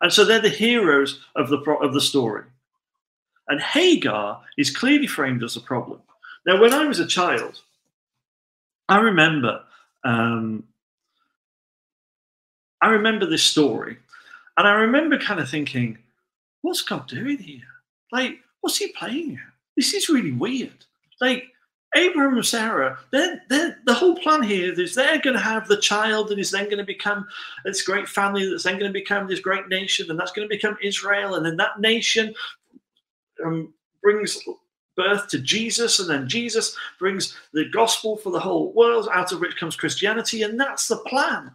And 0.00 0.12
so 0.12 0.24
they're 0.24 0.40
the 0.40 0.48
heroes 0.48 1.20
of 1.34 1.48
the, 1.48 1.58
of 1.58 1.94
the 1.94 2.00
story. 2.00 2.44
And 3.48 3.60
Hagar 3.60 4.42
is 4.58 4.76
clearly 4.76 5.06
framed 5.06 5.42
as 5.42 5.56
a 5.56 5.60
problem. 5.60 6.00
Now, 6.46 6.60
when 6.60 6.72
I 6.72 6.86
was 6.86 6.98
a 6.98 7.06
child, 7.06 7.60
I 8.88 8.98
remember, 8.98 9.62
um, 10.04 10.64
I 12.80 12.90
remember 12.90 13.26
this 13.26 13.42
story, 13.42 13.98
and 14.56 14.68
I 14.68 14.72
remember 14.72 15.18
kind 15.18 15.40
of 15.40 15.48
thinking, 15.48 15.98
"What's 16.62 16.82
God 16.82 17.08
doing 17.08 17.38
here? 17.38 17.66
Like, 18.12 18.40
what's 18.60 18.78
He 18.78 18.88
playing 18.92 19.30
here? 19.30 19.52
This 19.76 19.92
is 19.92 20.08
really 20.08 20.32
weird. 20.32 20.84
Like, 21.20 21.52
Abraham 21.94 22.34
and 22.34 22.44
Sarah, 22.44 22.98
they're, 23.10 23.40
they're, 23.48 23.78
the 23.86 23.94
whole 23.94 24.16
plan 24.16 24.42
here 24.42 24.78
is 24.78 24.94
they're 24.94 25.20
going 25.20 25.36
to 25.36 25.42
have 25.42 25.66
the 25.66 25.80
child 25.80 26.28
that 26.28 26.38
is 26.38 26.50
then 26.50 26.64
going 26.64 26.78
to 26.78 26.84
become 26.84 27.26
this 27.64 27.82
great 27.82 28.08
family 28.08 28.48
that's 28.48 28.64
then 28.64 28.78
going 28.78 28.92
to 28.92 28.98
become 28.98 29.26
this 29.26 29.40
great 29.40 29.68
nation, 29.68 30.10
and 30.10 30.18
that's 30.18 30.32
going 30.32 30.46
to 30.46 30.54
become 30.54 30.76
Israel. 30.82 31.36
And 31.36 31.46
then 31.46 31.56
that 31.56 31.80
nation 31.80 32.34
um, 33.44 33.72
brings 34.02 34.38
birth 34.96 35.28
to 35.28 35.38
Jesus, 35.38 35.98
and 36.00 36.10
then 36.10 36.28
Jesus 36.28 36.76
brings 36.98 37.36
the 37.52 37.68
gospel 37.72 38.16
for 38.16 38.30
the 38.30 38.40
whole 38.40 38.72
world, 38.72 39.08
out 39.12 39.32
of 39.32 39.40
which 39.40 39.56
comes 39.56 39.76
Christianity. 39.76 40.42
And 40.42 40.58
that's 40.58 40.88
the 40.88 40.96
plan. 40.98 41.52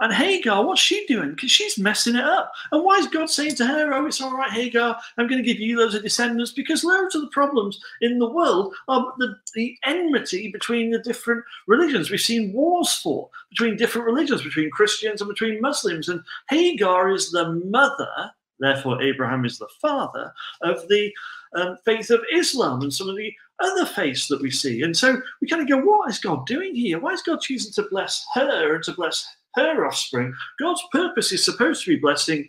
And 0.00 0.12
Hagar, 0.12 0.64
what's 0.64 0.80
she 0.80 1.06
doing? 1.06 1.30
Because 1.30 1.50
she's 1.50 1.78
messing 1.78 2.16
it 2.16 2.24
up. 2.24 2.52
And 2.70 2.84
why 2.84 2.98
is 2.98 3.06
God 3.06 3.30
saying 3.30 3.54
to 3.56 3.66
her, 3.66 3.94
Oh, 3.94 4.06
it's 4.06 4.20
all 4.20 4.36
right, 4.36 4.50
Hagar, 4.50 4.98
I'm 5.16 5.26
going 5.26 5.42
to 5.42 5.46
give 5.46 5.58
you 5.58 5.78
loads 5.78 5.94
of 5.94 6.02
descendants? 6.02 6.52
Because 6.52 6.84
loads 6.84 7.14
of 7.14 7.22
the 7.22 7.28
problems 7.28 7.80
in 8.02 8.18
the 8.18 8.28
world 8.28 8.74
are 8.88 9.14
the, 9.18 9.36
the 9.54 9.76
enmity 9.84 10.50
between 10.50 10.90
the 10.90 10.98
different 10.98 11.44
religions. 11.66 12.10
We've 12.10 12.20
seen 12.20 12.52
wars 12.52 12.92
fought 12.94 13.30
between 13.48 13.76
different 13.76 14.06
religions, 14.06 14.42
between 14.42 14.70
Christians 14.70 15.20
and 15.22 15.28
between 15.28 15.60
Muslims. 15.60 16.08
And 16.08 16.22
Hagar 16.50 17.10
is 17.10 17.30
the 17.30 17.52
mother 17.52 18.32
Therefore, 18.58 19.02
Abraham 19.02 19.44
is 19.44 19.58
the 19.58 19.68
father 19.80 20.32
of 20.62 20.88
the 20.88 21.12
um, 21.54 21.76
faith 21.84 22.10
of 22.10 22.24
Islam 22.32 22.82
and 22.82 22.92
some 22.92 23.08
of 23.08 23.16
the 23.16 23.32
other 23.60 23.86
faiths 23.86 24.28
that 24.28 24.40
we 24.40 24.50
see. 24.50 24.82
And 24.82 24.96
so 24.96 25.20
we 25.40 25.48
kind 25.48 25.62
of 25.62 25.68
go, 25.68 25.78
what 25.78 26.10
is 26.10 26.18
God 26.18 26.46
doing 26.46 26.74
here? 26.74 26.98
Why 26.98 27.12
is 27.12 27.22
God 27.22 27.40
choosing 27.40 27.72
to 27.74 27.88
bless 27.90 28.26
her 28.34 28.74
and 28.74 28.84
to 28.84 28.92
bless 28.92 29.26
her 29.56 29.86
offspring? 29.86 30.34
God's 30.58 30.82
purpose 30.92 31.32
is 31.32 31.44
supposed 31.44 31.84
to 31.84 31.90
be 31.90 32.00
blessing 32.00 32.48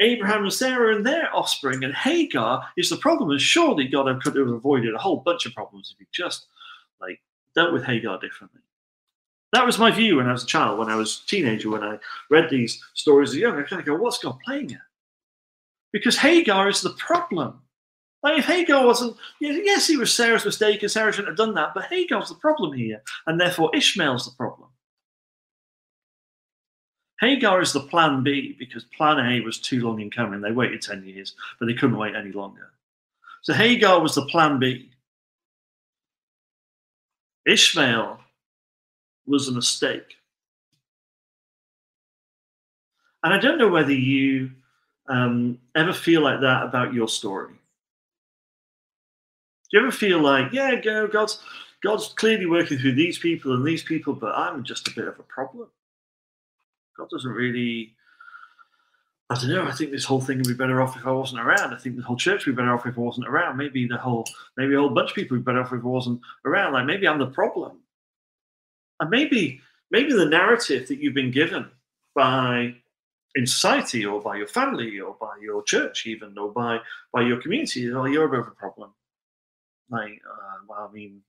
Abraham 0.00 0.42
and 0.42 0.52
Sarah 0.52 0.96
and 0.96 1.06
their 1.06 1.34
offspring, 1.34 1.84
and 1.84 1.94
Hagar 1.94 2.66
is 2.76 2.90
the 2.90 2.96
problem. 2.96 3.30
And 3.30 3.40
surely 3.40 3.86
God 3.86 4.22
could 4.22 4.36
have 4.36 4.48
avoided 4.48 4.94
a 4.94 4.98
whole 4.98 5.18
bunch 5.18 5.46
of 5.46 5.54
problems 5.54 5.92
if 5.92 5.98
he 5.98 6.06
just 6.12 6.46
like 7.00 7.20
dealt 7.54 7.72
with 7.72 7.84
Hagar 7.84 8.18
differently. 8.18 8.60
That 9.52 9.66
was 9.66 9.78
my 9.78 9.90
view 9.90 10.16
when 10.16 10.28
I 10.28 10.32
was 10.32 10.44
a 10.44 10.46
child, 10.46 10.78
when 10.78 10.88
I 10.88 10.96
was 10.96 11.22
a 11.22 11.28
teenager, 11.28 11.70
when 11.70 11.84
I 11.84 11.98
read 12.30 12.48
these 12.50 12.82
stories 12.94 13.30
as 13.30 13.36
young. 13.36 13.58
I 13.58 13.62
kind 13.62 13.80
of 13.80 13.86
go, 13.86 13.94
what's 13.94 14.18
God 14.18 14.38
playing 14.44 14.72
at? 14.72 14.80
Because 15.92 16.16
Hagar 16.16 16.68
is 16.68 16.80
the 16.80 16.94
problem. 16.94 17.60
Like 18.22 18.38
if 18.38 18.46
Hagar 18.46 18.86
wasn't, 18.86 19.16
yes, 19.40 19.86
he 19.86 19.96
was 19.96 20.12
Sarah's 20.12 20.44
mistake, 20.44 20.82
and 20.82 20.90
Sarah 20.90 21.12
shouldn't 21.12 21.28
have 21.28 21.36
done 21.36 21.54
that, 21.54 21.72
but 21.74 21.84
Hagar's 21.84 22.30
the 22.30 22.36
problem 22.36 22.72
here, 22.72 23.02
and 23.26 23.38
therefore 23.38 23.74
Ishmael's 23.74 24.24
the 24.24 24.36
problem. 24.36 24.70
Hagar 27.22 27.62
is 27.62 27.72
the 27.72 27.80
plan 27.80 28.24
B 28.24 28.56
because 28.58 28.82
plan 28.82 29.18
A 29.20 29.40
was 29.42 29.58
too 29.58 29.86
long 29.86 30.00
in 30.00 30.10
coming. 30.10 30.40
They 30.40 30.50
waited 30.50 30.82
10 30.82 31.04
years, 31.04 31.36
but 31.58 31.66
they 31.66 31.74
couldn't 31.74 31.96
wait 31.96 32.16
any 32.16 32.32
longer. 32.32 32.72
So 33.42 33.54
Hagar 33.54 34.00
was 34.00 34.16
the 34.16 34.26
plan 34.26 34.58
B. 34.58 34.90
Ishmael 37.46 38.18
was 39.24 39.46
a 39.46 39.52
mistake. 39.52 40.16
And 43.22 43.32
I 43.32 43.38
don't 43.38 43.58
know 43.58 43.68
whether 43.68 43.92
you 43.92 44.50
um, 45.08 45.60
ever 45.76 45.92
feel 45.92 46.22
like 46.22 46.40
that 46.40 46.64
about 46.64 46.92
your 46.92 47.06
story. 47.06 47.52
Do 49.70 49.78
you 49.78 49.80
ever 49.80 49.92
feel 49.92 50.18
like, 50.18 50.52
yeah, 50.52 50.74
God's 50.74 51.38
God's 51.84 52.12
clearly 52.14 52.46
working 52.46 52.78
through 52.78 52.96
these 52.96 53.18
people 53.18 53.54
and 53.54 53.64
these 53.64 53.84
people, 53.84 54.12
but 54.12 54.34
I'm 54.36 54.64
just 54.64 54.88
a 54.88 54.94
bit 54.94 55.06
of 55.06 55.20
a 55.20 55.24
problem. 55.24 55.68
God 56.96 57.08
doesn't 57.10 57.30
really. 57.30 57.94
I 59.30 59.34
don't 59.34 59.48
know. 59.48 59.64
I 59.64 59.72
think 59.72 59.92
this 59.92 60.04
whole 60.04 60.20
thing 60.20 60.38
would 60.38 60.46
be 60.46 60.54
better 60.54 60.82
off 60.82 60.96
if 60.96 61.06
I 61.06 61.10
wasn't 61.10 61.40
around. 61.40 61.72
I 61.72 61.78
think 61.78 61.96
the 61.96 62.02
whole 62.02 62.16
church 62.16 62.44
would 62.44 62.54
be 62.54 62.60
better 62.60 62.74
off 62.74 62.84
if 62.84 62.98
I 62.98 63.00
wasn't 63.00 63.28
around. 63.28 63.56
Maybe 63.56 63.86
the 63.86 63.96
whole, 63.96 64.26
maybe 64.58 64.74
a 64.74 64.78
whole 64.78 64.90
bunch 64.90 65.10
of 65.10 65.16
people 65.16 65.36
would 65.36 65.44
be 65.44 65.50
better 65.50 65.62
off 65.62 65.72
if 65.72 65.82
I 65.82 65.86
wasn't 65.86 66.20
around. 66.44 66.74
Like 66.74 66.84
maybe 66.84 67.08
I'm 67.08 67.18
the 67.18 67.26
problem, 67.26 67.78
and 69.00 69.08
maybe 69.08 69.60
maybe 69.90 70.12
the 70.12 70.26
narrative 70.26 70.88
that 70.88 70.98
you've 70.98 71.14
been 71.14 71.30
given 71.30 71.70
by 72.14 72.74
in 73.34 73.46
society 73.46 74.04
or 74.04 74.20
by 74.20 74.36
your 74.36 74.46
family 74.46 75.00
or 75.00 75.16
by 75.18 75.32
your 75.40 75.62
church 75.62 76.06
even 76.06 76.36
or 76.36 76.52
by 76.52 76.78
by 77.14 77.22
your 77.22 77.40
community, 77.40 77.86
is 77.86 77.94
oh, 77.94 78.04
you're 78.04 78.26
a 78.26 78.30
bit 78.30 78.40
of 78.40 78.48
a 78.48 78.50
problem. 78.50 78.92
Like, 79.88 80.20
uh, 80.30 80.58
well, 80.68 80.88
I 80.90 80.92
mean, 80.92 81.22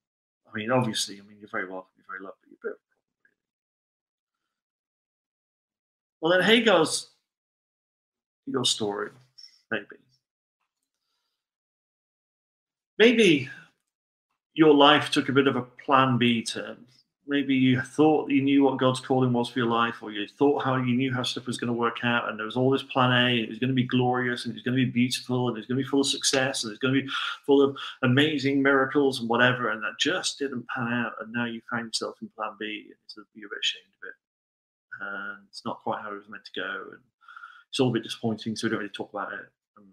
I 0.51 0.57
mean, 0.57 0.71
obviously, 0.71 1.15
I 1.15 1.21
mean, 1.21 1.37
you're 1.39 1.49
very 1.49 1.69
welcome, 1.69 1.91
you're 1.97 2.05
very 2.09 2.23
lovely, 2.23 2.49
you're 2.49 2.71
a 2.71 2.73
bit 2.73 2.79
Well, 6.23 6.31
then 6.31 6.41
Hagar's 6.41 7.09
your 8.45 8.63
story, 8.63 9.09
maybe. 9.69 9.97
Maybe 12.97 13.49
your 14.53 14.73
life 14.73 15.11
took 15.11 15.27
a 15.27 15.33
bit 15.33 15.47
of 15.47 15.57
a 15.57 15.63
plan 15.63 16.17
B 16.17 16.41
turn. 16.41 16.77
Maybe 17.27 17.53
you 17.53 17.81
thought 17.81 18.31
you 18.31 18.41
knew 18.41 18.63
what 18.63 18.79
God's 18.79 19.01
calling 19.01 19.33
was 19.33 19.49
for 19.49 19.59
your 19.59 19.67
life, 19.67 19.95
or 20.01 20.11
you 20.11 20.25
thought 20.25 20.63
how 20.63 20.77
you 20.77 20.95
knew 20.95 21.13
how 21.13 21.23
stuff 21.23 21.45
was 21.45 21.57
going 21.57 21.67
to 21.67 21.73
work 21.73 21.97
out, 22.05 22.29
and 22.29 22.39
there 22.39 22.45
was 22.45 22.55
all 22.55 22.69
this 22.69 22.83
plan 22.83 23.11
A, 23.11 23.31
and 23.31 23.39
it 23.39 23.49
was 23.49 23.59
going 23.59 23.67
to 23.67 23.73
be 23.73 23.83
glorious, 23.83 24.45
and 24.45 24.53
it 24.53 24.55
was 24.55 24.63
going 24.63 24.77
to 24.77 24.85
be 24.85 24.91
beautiful, 24.91 25.49
and 25.49 25.57
it 25.57 25.59
was 25.59 25.67
going 25.67 25.77
to 25.77 25.83
be 25.83 25.89
full 25.89 26.01
of 26.01 26.07
success, 26.07 26.63
and 26.63 26.71
it's 26.71 26.79
going 26.79 26.93
to 26.93 27.01
be 27.01 27.09
full 27.45 27.61
of 27.61 27.75
amazing 28.03 28.61
miracles 28.61 29.19
and 29.19 29.27
whatever, 29.27 29.71
and 29.71 29.83
that 29.83 29.99
just 29.99 30.39
didn't 30.39 30.65
pan 30.69 30.87
out, 30.87 31.15
and 31.19 31.33
now 31.33 31.43
you 31.43 31.59
find 31.69 31.87
yourself 31.87 32.15
in 32.21 32.29
plan 32.29 32.51
B, 32.57 32.85
and 33.17 33.25
you're 33.33 33.47
a 33.47 33.49
bit 33.49 33.59
ashamed 33.61 33.91
of 34.01 34.07
it 34.07 34.22
and 35.01 35.37
it's 35.49 35.65
not 35.65 35.81
quite 35.83 36.01
how 36.01 36.11
it 36.11 36.15
was 36.15 36.29
meant 36.29 36.45
to 36.45 36.59
go, 36.59 36.91
and 36.91 37.01
it's 37.69 37.79
all 37.79 37.89
a 37.89 37.93
bit 37.93 38.03
disappointing. 38.03 38.55
So 38.55 38.67
we 38.67 38.71
don't 38.71 38.79
really 38.79 38.91
talk 38.91 39.11
about 39.13 39.33
it. 39.33 39.45
And 39.77 39.87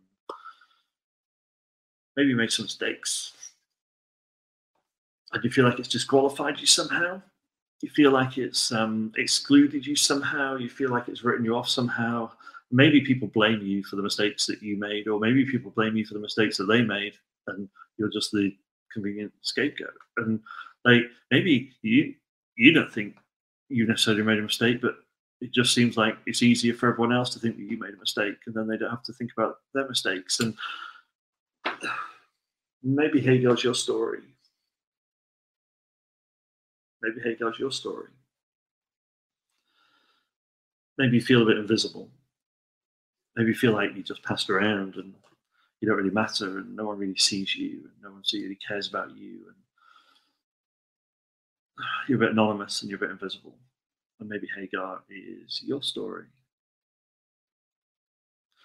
maybe 2.17 2.31
you 2.31 2.37
made 2.37 2.53
some 2.53 2.65
mistakes, 2.65 3.33
and 5.33 5.43
you 5.45 5.51
feel 5.51 5.65
like 5.65 5.79
it's 5.79 5.89
disqualified 5.89 6.61
you 6.61 6.67
somehow. 6.67 7.23
You 7.83 7.89
feel 7.91 8.11
like 8.11 8.37
it's 8.37 8.73
um, 8.73 9.13
excluded 9.17 9.87
you 9.87 9.97
somehow. 9.97 10.57
You 10.57 10.69
feel 10.69 10.91
like 10.91 11.09
it's 11.09 11.25
written 11.25 11.45
you 11.45 11.57
off 11.57 11.69
somehow. 11.69 12.31
Maybe 12.71 13.01
people 13.01 13.29
blame 13.29 13.63
you 13.63 13.83
for 13.83 13.97
the 13.97 14.03
mistakes 14.03 14.47
that 14.47 14.63
you 14.63 14.77
made, 14.77 15.09
or 15.09 15.19
maybe 15.19 15.45
people 15.45 15.71
blame 15.71 15.97
you 15.97 16.05
for 16.05 16.15
the 16.15 16.21
mistakes 16.21 16.57
that 16.59 16.67
they 16.67 16.83
made, 16.83 17.15
and 17.47 17.69
you're 17.97 18.11
just 18.11 18.31
the 18.33 18.55
convenient 18.93 19.33
scapegoat. 19.41 19.95
And 20.19 20.41
like 20.85 21.03
maybe 21.31 21.73
you 21.83 22.15
you 22.57 22.73
don't 22.73 22.93
think 22.93 23.17
you 23.71 23.87
necessarily 23.87 24.23
made 24.23 24.39
a 24.39 24.43
mistake, 24.43 24.83
but 24.83 24.97
it 25.41 25.53
just 25.53 25.73
seems 25.73 25.97
like 25.97 26.19
it's 26.27 26.43
easier 26.43 26.75
for 26.75 26.91
everyone 26.91 27.15
else 27.15 27.31
to 27.31 27.39
think 27.39 27.57
that 27.57 27.63
you 27.63 27.79
made 27.79 27.95
a 27.95 27.99
mistake, 27.99 28.37
and 28.47 28.55
then 28.55 28.67
they 28.67 28.77
don't 28.77 28.91
have 28.91 29.05
to 29.05 29.13
think 29.13 29.31
about 29.37 29.57
their 29.73 29.89
mistakes. 29.89 30.41
And 30.41 30.55
maybe 32.83 33.21
Hagar's 33.21 33.65
your 33.65 33.75
story. 33.75 34.21
Maybe 37.01 37.23
Hagar's 37.23 37.59
your 37.59 37.73
story. 37.73 38.11
Maybe 40.99 41.17
you 41.17 41.23
feel 41.23 41.43
a 41.43 41.47
bit 41.47 41.57
invisible. 41.57 42.11
Maybe 43.37 43.51
you 43.51 43.55
feel 43.55 43.73
like 43.73 43.97
you 43.97 44.03
just 44.03 44.23
passed 44.23 44.51
around 44.51 44.97
and 44.97 45.15
you 45.81 45.89
don't 45.89 45.97
really 45.97 46.11
matter, 46.11 46.59
and 46.59 46.77
no 46.77 46.85
one 46.85 46.99
really 46.99 47.17
sees 47.17 47.57
you, 47.57 47.85
and 47.85 48.03
no 48.03 48.11
one 48.11 48.23
really 48.35 48.59
cares 48.69 48.89
about 48.89 49.17
you, 49.17 49.47
and 49.47 49.57
you're 52.09 52.19
a 52.19 52.21
bit 52.21 52.33
anonymous 52.33 52.83
and 52.83 52.91
you're 52.91 52.99
a 52.99 53.01
bit 53.01 53.11
invisible. 53.11 53.55
And 54.21 54.29
maybe 54.29 54.49
Hagar 54.55 55.01
is 55.09 55.63
your 55.65 55.83
story. 55.83 56.25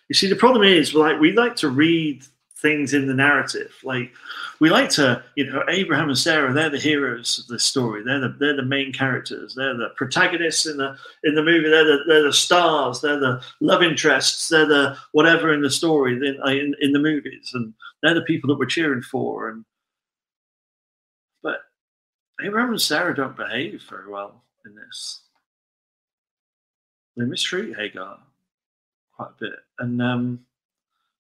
You 0.10 0.15
see, 0.15 0.27
the 0.27 0.36
problem 0.36 0.63
is, 0.63 0.93
like, 0.93 1.19
we 1.19 1.31
like 1.31 1.55
to 1.57 1.69
read 1.69 2.24
things 2.57 2.93
in 2.93 3.07
the 3.07 3.13
narrative. 3.13 3.74
Like, 3.84 4.12
we 4.60 4.69
like 4.69 4.89
to, 4.91 5.24
you 5.36 5.51
know, 5.51 5.63
Abraham 5.67 6.10
and 6.10 6.17
Sarah, 6.17 6.53
they're 6.53 6.69
the 6.69 6.79
heroes 6.79 7.39
of 7.39 7.48
the 7.48 7.60
story. 7.60 8.03
They're 8.03 8.19
the 8.19 8.36
they're 8.39 8.55
the 8.55 8.63
main 8.63 8.93
characters. 8.93 9.55
They're 9.55 9.75
the 9.75 9.89
protagonists 9.95 10.65
in 10.65 10.77
the 10.77 10.95
in 11.24 11.36
the 11.36 11.43
movie. 11.43 11.69
They're 11.69 11.86
the 11.86 12.03
they're 12.07 12.24
the 12.24 12.34
stars. 12.34 13.01
They're 13.01 13.19
the 13.19 13.41
love 13.62 13.84
interests. 13.84 14.48
They're 14.48 14.65
the 14.65 14.98
whatever 15.12 15.53
in 15.53 15.62
the 15.62 15.69
story 15.69 16.13
in 16.15 16.24
in, 16.24 16.75
in 16.81 16.91
the 16.91 17.00
movies, 17.00 17.51
and 17.53 17.74
they're 18.01 18.13
the 18.13 18.22
people 18.22 18.48
that 18.50 18.60
we're 18.60 18.65
cheering 18.65 19.01
for. 19.01 19.50
And 19.50 19.65
Abraham 22.44 22.72
and 22.72 22.82
Sarah 22.82 23.15
don't 23.15 23.38
behave 23.38 23.84
very 23.89 24.10
well 24.10 24.44
in 24.65 24.75
this. 24.75 25.22
They 27.15 27.24
mistreat 27.24 27.75
Hagar 27.75 28.20
quite 29.15 29.30
a 29.30 29.39
bit. 29.39 29.54
And 29.80 30.01
um, 30.01 30.46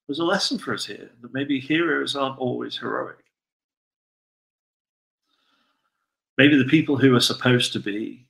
there's 0.07 0.19
a 0.19 0.25
lesson 0.25 0.59
for 0.59 0.73
us 0.73 0.85
here 0.85 1.09
that 1.21 1.33
maybe 1.33 1.59
heroes 1.59 2.15
aren't 2.15 2.37
always 2.39 2.77
heroic. 2.77 3.17
Maybe 6.37 6.57
the 6.57 6.65
people 6.65 6.97
who 6.97 7.15
are 7.15 7.21
supposed 7.21 7.71
to 7.73 7.79
be 7.79 8.27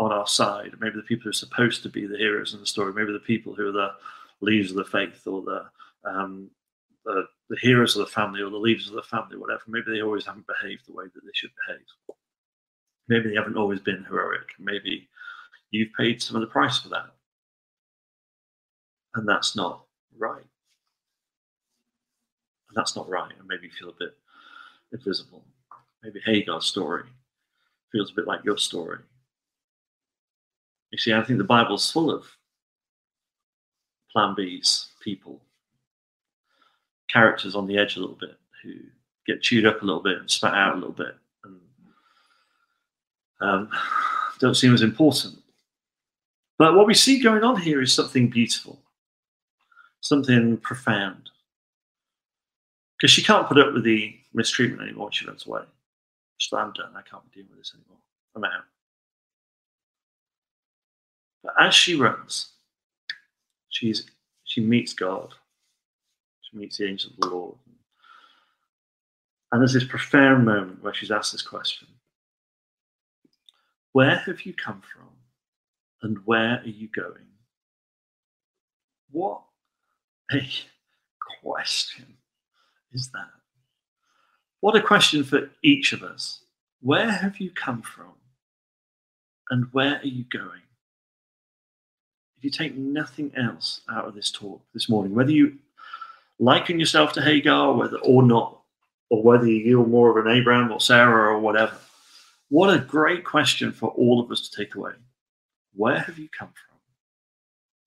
on 0.00 0.10
our 0.10 0.26
side, 0.26 0.72
maybe 0.80 0.96
the 0.96 1.02
people 1.02 1.24
who 1.24 1.30
are 1.30 1.34
supposed 1.34 1.82
to 1.84 1.88
be 1.88 2.06
the 2.06 2.18
heroes 2.18 2.54
in 2.54 2.60
the 2.60 2.66
story, 2.66 2.92
maybe 2.92 3.12
the 3.12 3.20
people 3.20 3.54
who 3.54 3.68
are 3.68 3.72
the 3.72 3.92
leaders 4.40 4.70
of 4.70 4.76
the 4.76 4.84
faith 4.84 5.26
or 5.26 5.42
the 5.42 5.64
um, 6.04 6.50
the, 7.04 7.26
the 7.48 7.56
heroes 7.60 7.96
of 7.96 8.00
the 8.00 8.12
family 8.12 8.42
or 8.42 8.50
the 8.50 8.56
leaders 8.56 8.88
of 8.88 8.94
the 8.94 9.02
family, 9.02 9.36
whatever, 9.36 9.62
maybe 9.68 9.92
they 9.92 10.02
always 10.02 10.26
haven't 10.26 10.46
behaved 10.46 10.82
the 10.86 10.92
way 10.92 11.04
that 11.04 11.24
they 11.24 11.30
should 11.34 11.52
behave. 11.66 12.15
Maybe 13.08 13.28
they 13.30 13.36
haven't 13.36 13.56
always 13.56 13.80
been 13.80 14.04
heroic. 14.04 14.48
Maybe 14.58 15.08
you've 15.70 15.92
paid 15.98 16.22
some 16.22 16.36
of 16.36 16.40
the 16.40 16.48
price 16.48 16.78
for 16.78 16.88
that. 16.88 17.06
And 19.14 19.28
that's 19.28 19.56
not 19.56 19.84
right. 20.18 20.44
And 22.68 22.74
that's 22.74 22.96
not 22.96 23.08
right. 23.08 23.32
And 23.38 23.46
maybe 23.48 23.66
you 23.66 23.72
feel 23.72 23.90
a 23.90 23.98
bit 23.98 24.16
invisible. 24.92 25.44
Maybe 26.02 26.20
Hagar's 26.24 26.66
story 26.66 27.04
feels 27.92 28.10
a 28.10 28.14
bit 28.14 28.26
like 28.26 28.44
your 28.44 28.58
story. 28.58 28.98
You 30.90 30.98
see, 30.98 31.12
I 31.12 31.22
think 31.22 31.38
the 31.38 31.44
Bible's 31.44 31.90
full 31.90 32.10
of 32.10 32.26
plan 34.12 34.34
B's, 34.36 34.88
people, 35.02 35.40
characters 37.10 37.54
on 37.54 37.66
the 37.66 37.78
edge 37.78 37.96
a 37.96 38.00
little 38.00 38.16
bit 38.16 38.36
who 38.62 38.74
get 39.26 39.42
chewed 39.42 39.66
up 39.66 39.82
a 39.82 39.84
little 39.84 40.02
bit 40.02 40.18
and 40.18 40.30
spat 40.30 40.54
out 40.54 40.74
a 40.74 40.78
little 40.78 40.92
bit 40.92 41.14
um, 43.40 43.70
don't 44.38 44.54
seem 44.54 44.74
as 44.74 44.82
important. 44.82 45.36
But 46.58 46.74
what 46.74 46.86
we 46.86 46.94
see 46.94 47.22
going 47.22 47.44
on 47.44 47.60
here 47.60 47.82
is 47.82 47.92
something 47.92 48.28
beautiful, 48.28 48.78
something 50.00 50.56
profound. 50.58 51.30
Because 52.96 53.10
she 53.10 53.22
can't 53.22 53.46
put 53.46 53.58
up 53.58 53.74
with 53.74 53.84
the 53.84 54.14
mistreatment 54.32 54.82
anymore. 54.82 55.12
She 55.12 55.26
runs 55.26 55.46
away. 55.46 55.62
She's 56.38 56.50
like, 56.52 56.64
I'm 56.64 56.72
done. 56.72 56.92
I 56.96 57.02
can't 57.02 57.22
be 57.24 57.40
dealing 57.40 57.50
with 57.50 57.58
this 57.58 57.74
anymore. 57.74 57.98
I'm 58.34 58.44
out. 58.44 58.64
But 61.42 61.54
as 61.60 61.74
she 61.74 61.94
runs, 61.94 62.48
she's 63.68 64.10
she 64.44 64.60
meets 64.60 64.94
God. 64.94 65.34
She 66.42 66.56
meets 66.56 66.78
the 66.78 66.88
angel 66.88 67.10
of 67.10 67.20
the 67.20 67.34
Lord. 67.34 67.56
And 69.52 69.60
there's 69.60 69.74
this 69.74 69.84
profound 69.84 70.44
moment 70.44 70.82
where 70.82 70.94
she's 70.94 71.10
asked 71.10 71.32
this 71.32 71.42
question 71.42 71.88
Where 73.96 74.16
have 74.16 74.42
you 74.42 74.52
come 74.52 74.82
from? 74.82 75.08
And 76.02 76.18
where 76.26 76.60
are 76.60 76.68
you 76.68 76.86
going? 76.94 77.28
What 79.10 79.40
a 80.30 80.46
question 81.40 82.04
is 82.92 83.08
that? 83.14 83.30
What 84.60 84.76
a 84.76 84.82
question 84.82 85.24
for 85.24 85.48
each 85.62 85.94
of 85.94 86.02
us. 86.02 86.42
Where 86.82 87.10
have 87.10 87.40
you 87.40 87.50
come 87.50 87.80
from? 87.80 88.12
And 89.48 89.68
where 89.72 89.96
are 89.96 90.06
you 90.06 90.24
going? 90.24 90.60
If 92.36 92.44
you 92.44 92.50
take 92.50 92.76
nothing 92.76 93.32
else 93.34 93.80
out 93.90 94.04
of 94.04 94.14
this 94.14 94.30
talk 94.30 94.60
this 94.74 94.90
morning, 94.90 95.14
whether 95.14 95.30
you 95.30 95.56
liken 96.38 96.78
yourself 96.78 97.14
to 97.14 97.22
Hagar 97.22 97.72
whether 97.72 97.96
or 98.00 98.22
not, 98.22 98.60
or 99.08 99.22
whether 99.22 99.46
you're 99.46 99.86
more 99.86 100.10
of 100.10 100.26
an 100.26 100.30
Abraham 100.30 100.70
or 100.70 100.82
Sarah 100.82 101.34
or 101.34 101.38
whatever, 101.38 101.78
what 102.48 102.74
a 102.74 102.78
great 102.78 103.24
question 103.24 103.72
for 103.72 103.90
all 103.90 104.20
of 104.20 104.30
us 104.30 104.48
to 104.48 104.56
take 104.56 104.74
away. 104.74 104.92
Where 105.74 105.98
have 105.98 106.18
you 106.18 106.28
come 106.36 106.48
from? 106.48 106.78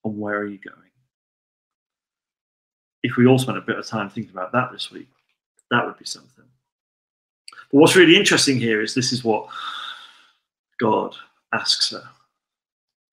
And 0.04 0.20
where 0.20 0.38
are 0.38 0.46
you 0.46 0.58
going? 0.58 0.76
If 3.02 3.16
we 3.16 3.26
all 3.26 3.38
spent 3.38 3.58
a 3.58 3.62
bit 3.62 3.78
of 3.78 3.86
time 3.86 4.10
thinking 4.10 4.32
about 4.32 4.52
that 4.52 4.70
this 4.72 4.90
week, 4.90 5.08
that 5.70 5.86
would 5.86 5.98
be 5.98 6.04
something. 6.04 6.44
But 7.72 7.78
what's 7.78 7.96
really 7.96 8.16
interesting 8.16 8.58
here 8.58 8.82
is 8.82 8.94
this 8.94 9.12
is 9.12 9.24
what 9.24 9.48
God 10.78 11.14
asks 11.52 11.90
her 11.90 12.02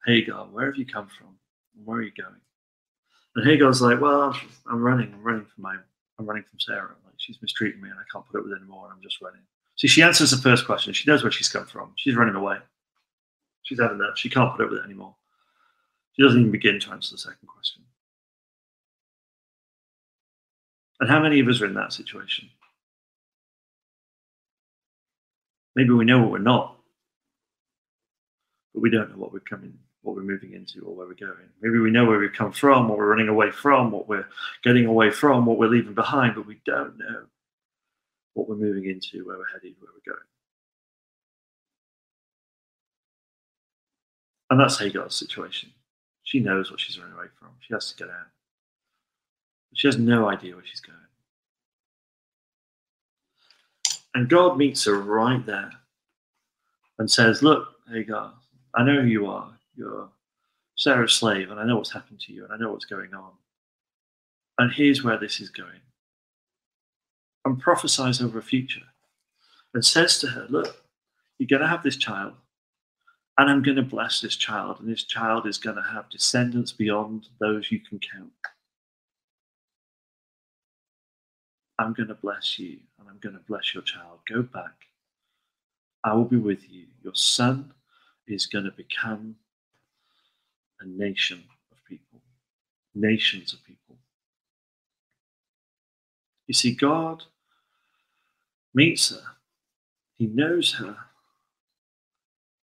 Hagar, 0.07 0.45
where 0.45 0.67
have 0.67 0.77
you 0.77 0.85
come 0.85 1.07
from? 1.07 1.35
Where 1.83 1.99
are 1.99 2.01
you 2.01 2.11
going? 2.17 2.39
And 3.35 3.45
Hagar's 3.45 3.81
like, 3.81 3.99
Well, 3.99 4.35
I'm 4.65 4.81
running. 4.81 5.13
I'm 5.13 5.23
running 5.23 5.45
from 5.45 5.63
my, 5.63 5.75
I'm 6.17 6.25
running 6.25 6.43
from 6.49 6.59
Sarah. 6.59 6.95
Like, 7.05 7.15
she's 7.17 7.41
mistreating 7.41 7.81
me 7.81 7.89
and 7.89 7.99
I 7.99 8.03
can't 8.11 8.25
put 8.25 8.39
up 8.39 8.45
with 8.45 8.53
it 8.53 8.61
anymore. 8.61 8.85
And 8.85 8.93
I'm 8.93 9.03
just 9.03 9.21
running. 9.21 9.41
See, 9.77 9.87
she 9.87 10.01
answers 10.01 10.31
the 10.31 10.37
first 10.37 10.65
question. 10.65 10.93
She 10.93 11.09
knows 11.09 11.23
where 11.23 11.31
she's 11.31 11.49
come 11.49 11.65
from. 11.65 11.93
She's 11.95 12.15
running 12.15 12.35
away. 12.35 12.57
She's 13.63 13.79
had 13.79 13.91
enough. 13.91 14.17
She 14.17 14.29
can't 14.29 14.55
put 14.55 14.65
up 14.65 14.71
with 14.71 14.79
it 14.79 14.85
anymore. 14.85 15.15
She 16.13 16.23
doesn't 16.23 16.39
even 16.39 16.51
begin 16.51 16.79
to 16.79 16.91
answer 16.91 17.13
the 17.13 17.19
second 17.19 17.47
question. 17.47 17.83
And 20.99 21.09
how 21.09 21.21
many 21.21 21.39
of 21.39 21.47
us 21.47 21.61
are 21.61 21.67
in 21.67 21.75
that 21.75 21.93
situation? 21.93 22.49
Maybe 25.75 25.91
we 25.91 26.05
know 26.05 26.21
what 26.21 26.31
we're 26.31 26.39
not, 26.39 26.75
but 28.73 28.81
we 28.81 28.89
don't 28.89 29.11
know 29.11 29.17
what 29.17 29.31
we're 29.31 29.41
coming, 29.41 29.77
what 30.01 30.15
we're 30.15 30.23
moving 30.23 30.53
into, 30.53 30.81
or 30.87 30.95
where 30.95 31.05
we're 31.05 31.13
going. 31.13 31.49
Maybe 31.61 31.77
we 31.77 31.91
know 31.91 32.05
where 32.05 32.17
we've 32.17 32.33
come 32.33 32.51
from, 32.51 32.89
what 32.89 32.97
we're 32.97 33.11
running 33.11 33.27
away 33.27 33.51
from, 33.51 33.91
what 33.91 34.09
we're 34.09 34.25
getting 34.63 34.87
away 34.87 35.11
from, 35.11 35.45
what 35.45 35.59
we're 35.59 35.67
leaving 35.67 35.93
behind, 35.93 36.33
but 36.33 36.47
we 36.47 36.59
don't 36.65 36.97
know 36.97 37.27
what 38.37 38.47
we're 38.47 38.55
moving 38.55 38.87
into, 38.89 39.25
where 39.25 39.37
we're 39.37 39.51
headed, 39.51 39.73
where 39.79 39.91
we're 39.93 40.13
going. 40.13 40.23
And 44.51 44.59
that's 44.59 44.79
Hagar's 44.79 45.15
situation. 45.15 45.71
She 46.23 46.39
knows 46.39 46.69
what 46.69 46.79
she's 46.79 46.99
running 46.99 47.15
away 47.15 47.25
from. 47.39 47.49
She 47.59 47.73
has 47.73 47.91
to 47.91 47.97
get 47.97 48.09
out. 48.09 48.27
She 49.73 49.87
has 49.87 49.97
no 49.97 50.29
idea 50.29 50.55
where 50.55 50.65
she's 50.65 50.79
going. 50.79 50.97
And 54.13 54.29
God 54.29 54.57
meets 54.57 54.85
her 54.85 54.99
right 55.01 55.43
there 55.45 55.71
and 56.99 57.09
says, 57.09 57.41
Look, 57.41 57.67
Hagar, 57.91 58.33
I 58.75 58.83
know 58.83 59.01
who 59.01 59.07
you 59.07 59.25
are. 59.27 59.49
You're 59.75 60.09
Sarah's 60.75 61.13
slave, 61.13 61.49
and 61.49 61.59
I 61.59 61.65
know 61.65 61.77
what's 61.77 61.91
happened 61.91 62.19
to 62.21 62.33
you, 62.33 62.43
and 62.43 62.53
I 62.53 62.57
know 62.57 62.71
what's 62.71 62.85
going 62.85 63.13
on. 63.13 63.31
And 64.59 64.71
here's 64.71 65.03
where 65.03 65.17
this 65.17 65.39
is 65.39 65.49
going. 65.49 65.81
And 67.47 67.57
prophesies 67.57 68.21
over 68.21 68.39
a 68.39 68.43
future 68.43 68.81
and 69.73 69.85
says 69.85 70.19
to 70.19 70.27
her, 70.27 70.47
Look, 70.49 70.83
you're 71.39 71.47
going 71.47 71.61
to 71.61 71.67
have 71.69 71.81
this 71.81 71.95
child, 71.95 72.33
and 73.37 73.49
I'm 73.49 73.63
going 73.63 73.77
to 73.77 73.83
bless 73.83 74.19
this 74.19 74.35
child, 74.35 74.81
and 74.81 74.89
this 74.89 75.05
child 75.05 75.47
is 75.47 75.57
going 75.57 75.77
to 75.77 75.81
have 75.81 76.09
descendants 76.09 76.73
beyond 76.73 77.29
those 77.39 77.71
you 77.71 77.79
can 77.79 78.01
count. 78.13 78.33
I'm 81.79 81.93
going 81.93 82.09
to 82.09 82.15
bless 82.15 82.59
you 82.59 82.79
and 82.99 83.07
I'm 83.07 83.19
going 83.19 83.35
to 83.35 83.41
bless 83.47 83.73
your 83.73 83.83
child. 83.83 84.19
Go 84.27 84.41
back. 84.41 84.87
I 86.03 86.15
will 86.15 86.25
be 86.25 86.35
with 86.35 86.69
you. 86.69 86.87
Your 87.01 87.15
son 87.15 87.71
is 88.27 88.45
going 88.45 88.65
to 88.65 88.71
become 88.71 89.37
a 90.81 90.85
nation 90.85 91.43
of 91.71 91.77
people, 91.85 92.19
nations 92.93 93.53
of 93.53 93.63
people. 93.63 93.95
You 96.47 96.53
see, 96.53 96.73
God 96.73 97.23
meets 98.77 99.09
her, 99.09 99.23
He 100.13 100.27
knows 100.27 100.73
her, 100.73 100.95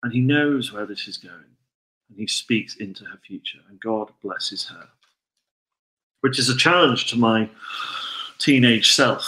and 0.02 0.12
He 0.12 0.20
knows 0.20 0.72
where 0.72 0.86
this 0.86 1.08
is 1.08 1.18
going, 1.18 1.56
and 2.08 2.16
He 2.16 2.28
speaks 2.28 2.76
into 2.76 3.04
her 3.04 3.18
future, 3.26 3.58
and 3.68 3.80
God 3.80 4.10
blesses 4.22 4.64
her, 4.66 4.86
which 6.20 6.38
is 6.38 6.48
a 6.48 6.56
challenge 6.56 7.10
to 7.10 7.18
my 7.18 7.50
teenage 8.38 8.92
self. 8.92 9.24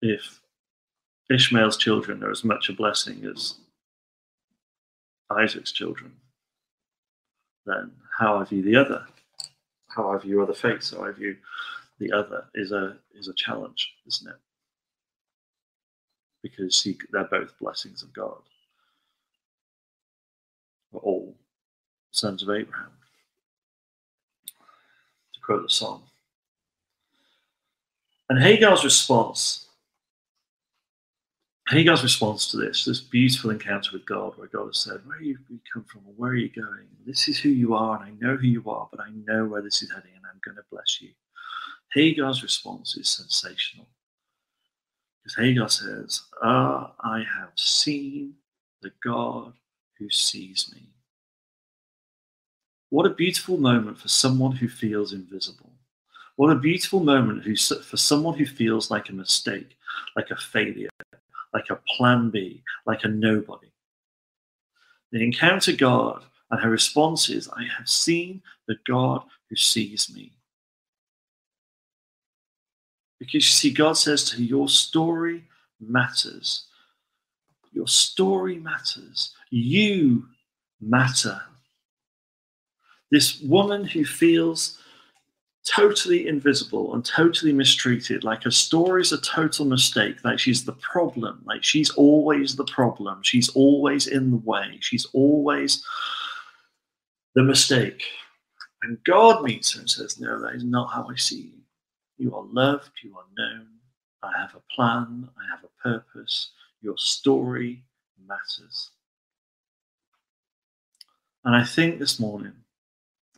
If 0.00 0.40
Ishmael's 1.28 1.76
children 1.76 2.22
are 2.22 2.30
as 2.30 2.44
much 2.44 2.68
a 2.68 2.72
blessing 2.72 3.24
as 3.24 3.54
Isaac's 5.30 5.72
children, 5.72 6.12
then 7.66 7.90
how 8.16 8.36
I 8.36 8.44
view 8.44 8.62
the 8.62 8.76
other, 8.76 9.04
how 9.88 10.12
I 10.12 10.18
view 10.18 10.40
other 10.40 10.54
faiths, 10.54 10.92
how 10.92 11.04
I 11.04 11.10
view 11.10 11.36
the 11.98 12.12
other 12.12 12.44
is 12.54 12.72
a 12.72 12.96
is 13.14 13.28
a 13.28 13.34
challenge, 13.34 13.92
isn't 14.06 14.28
it? 14.28 14.36
Because 16.42 16.82
he, 16.82 16.96
they're 17.12 17.24
both 17.24 17.58
blessings 17.58 18.02
of 18.02 18.12
God. 18.12 18.40
We're 20.92 21.00
all 21.00 21.36
sons 22.12 22.42
of 22.42 22.50
Abraham 22.50 22.92
To 25.34 25.40
quote 25.40 25.62
the 25.62 25.70
song. 25.70 26.02
And 28.30 28.38
Hagar's 28.42 28.84
response, 28.84 29.66
Hagar's 31.68 32.02
response 32.02 32.50
to 32.50 32.58
this, 32.58 32.84
this 32.84 33.00
beautiful 33.00 33.50
encounter 33.50 33.90
with 33.92 34.06
God, 34.06 34.36
where 34.36 34.48
God 34.48 34.66
has 34.66 34.78
said, 34.78 35.00
Where 35.06 35.18
have 35.18 35.26
you 35.26 35.38
come 35.72 35.84
from, 35.84 36.02
where 36.16 36.32
are 36.32 36.36
you 36.36 36.50
going? 36.50 36.86
This 37.06 37.28
is 37.28 37.38
who 37.38 37.48
you 37.48 37.74
are, 37.74 37.96
and 37.96 38.04
I 38.04 38.26
know 38.26 38.36
who 38.36 38.46
you 38.46 38.62
are, 38.68 38.88
but 38.90 39.00
I 39.00 39.10
know 39.26 39.46
where 39.46 39.62
this 39.62 39.82
is 39.82 39.90
heading, 39.90 40.12
and 40.14 40.24
I'm 40.26 40.40
going 40.44 40.56
to 40.56 40.64
bless 40.70 41.00
you. 41.00 41.10
Hagar's 41.92 42.42
response 42.42 42.96
is 42.96 43.08
sensational. 43.08 43.88
Because 45.22 45.36
Hagar 45.36 45.68
says, 45.68 46.22
Ah, 46.42 46.92
I 47.00 47.18
have 47.18 47.52
seen 47.56 48.34
the 48.82 48.92
God 49.04 49.54
who 49.98 50.10
sees 50.10 50.70
me. 50.74 50.90
What 52.90 53.06
a 53.06 53.14
beautiful 53.14 53.58
moment 53.58 53.98
for 53.98 54.08
someone 54.08 54.52
who 54.52 54.68
feels 54.68 55.12
invisible. 55.12 55.72
What 56.36 56.50
a 56.50 56.58
beautiful 56.58 57.00
moment 57.00 57.44
for 57.58 57.96
someone 57.96 58.38
who 58.38 58.46
feels 58.46 58.90
like 58.90 59.08
a 59.08 59.12
mistake, 59.12 59.76
like 60.16 60.30
a 60.30 60.36
failure, 60.36 60.88
like 61.52 61.68
a 61.70 61.80
plan 61.96 62.30
B, 62.30 62.62
like 62.86 63.04
a 63.04 63.08
nobody. 63.08 63.68
They 65.12 65.22
encounter 65.22 65.72
God, 65.72 66.24
and 66.50 66.60
her 66.60 66.70
response 66.70 67.28
is, 67.28 67.48
I 67.48 67.64
have 67.76 67.88
seen 67.88 68.42
the 68.66 68.76
God 68.86 69.24
who 69.50 69.56
sees 69.56 70.12
me. 70.14 70.37
Because 73.18 73.34
you 73.34 73.40
see, 73.40 73.70
God 73.72 73.94
says 73.94 74.24
to 74.24 74.36
her, 74.36 74.42
Your 74.42 74.68
story 74.68 75.44
matters. 75.80 76.66
Your 77.72 77.88
story 77.88 78.58
matters. 78.58 79.34
You 79.50 80.26
matter. 80.80 81.40
This 83.10 83.40
woman 83.40 83.84
who 83.84 84.04
feels 84.04 84.78
totally 85.64 86.28
invisible 86.28 86.94
and 86.94 87.04
totally 87.04 87.52
mistreated, 87.52 88.24
like 88.24 88.42
her 88.44 88.50
story's 88.50 89.12
a 89.12 89.20
total 89.20 89.66
mistake, 89.66 90.16
like 90.24 90.38
she's 90.38 90.64
the 90.64 90.72
problem, 90.72 91.42
like 91.44 91.62
she's 91.62 91.90
always 91.90 92.56
the 92.56 92.64
problem, 92.64 93.22
she's 93.22 93.48
always 93.50 94.06
in 94.06 94.30
the 94.30 94.36
way, 94.38 94.78
she's 94.80 95.06
always 95.12 95.84
the 97.34 97.42
mistake. 97.42 98.02
And 98.82 98.98
God 99.04 99.42
meets 99.42 99.74
her 99.74 99.80
and 99.80 99.90
says, 99.90 100.20
No, 100.20 100.40
that 100.40 100.54
is 100.54 100.64
not 100.64 100.92
how 100.92 101.08
I 101.10 101.16
see 101.16 101.40
you. 101.40 101.57
You 102.18 102.34
are 102.34 102.44
loved, 102.52 102.90
you 103.02 103.16
are 103.16 103.24
known. 103.36 103.66
I 104.22 104.32
have 104.36 104.54
a 104.54 104.74
plan, 104.74 105.28
I 105.38 105.48
have 105.50 105.64
a 105.64 105.82
purpose. 105.82 106.50
Your 106.82 106.98
story 106.98 107.84
matters. 108.26 108.90
And 111.44 111.54
I 111.54 111.64
think 111.64 111.98
this 111.98 112.18
morning, 112.18 112.52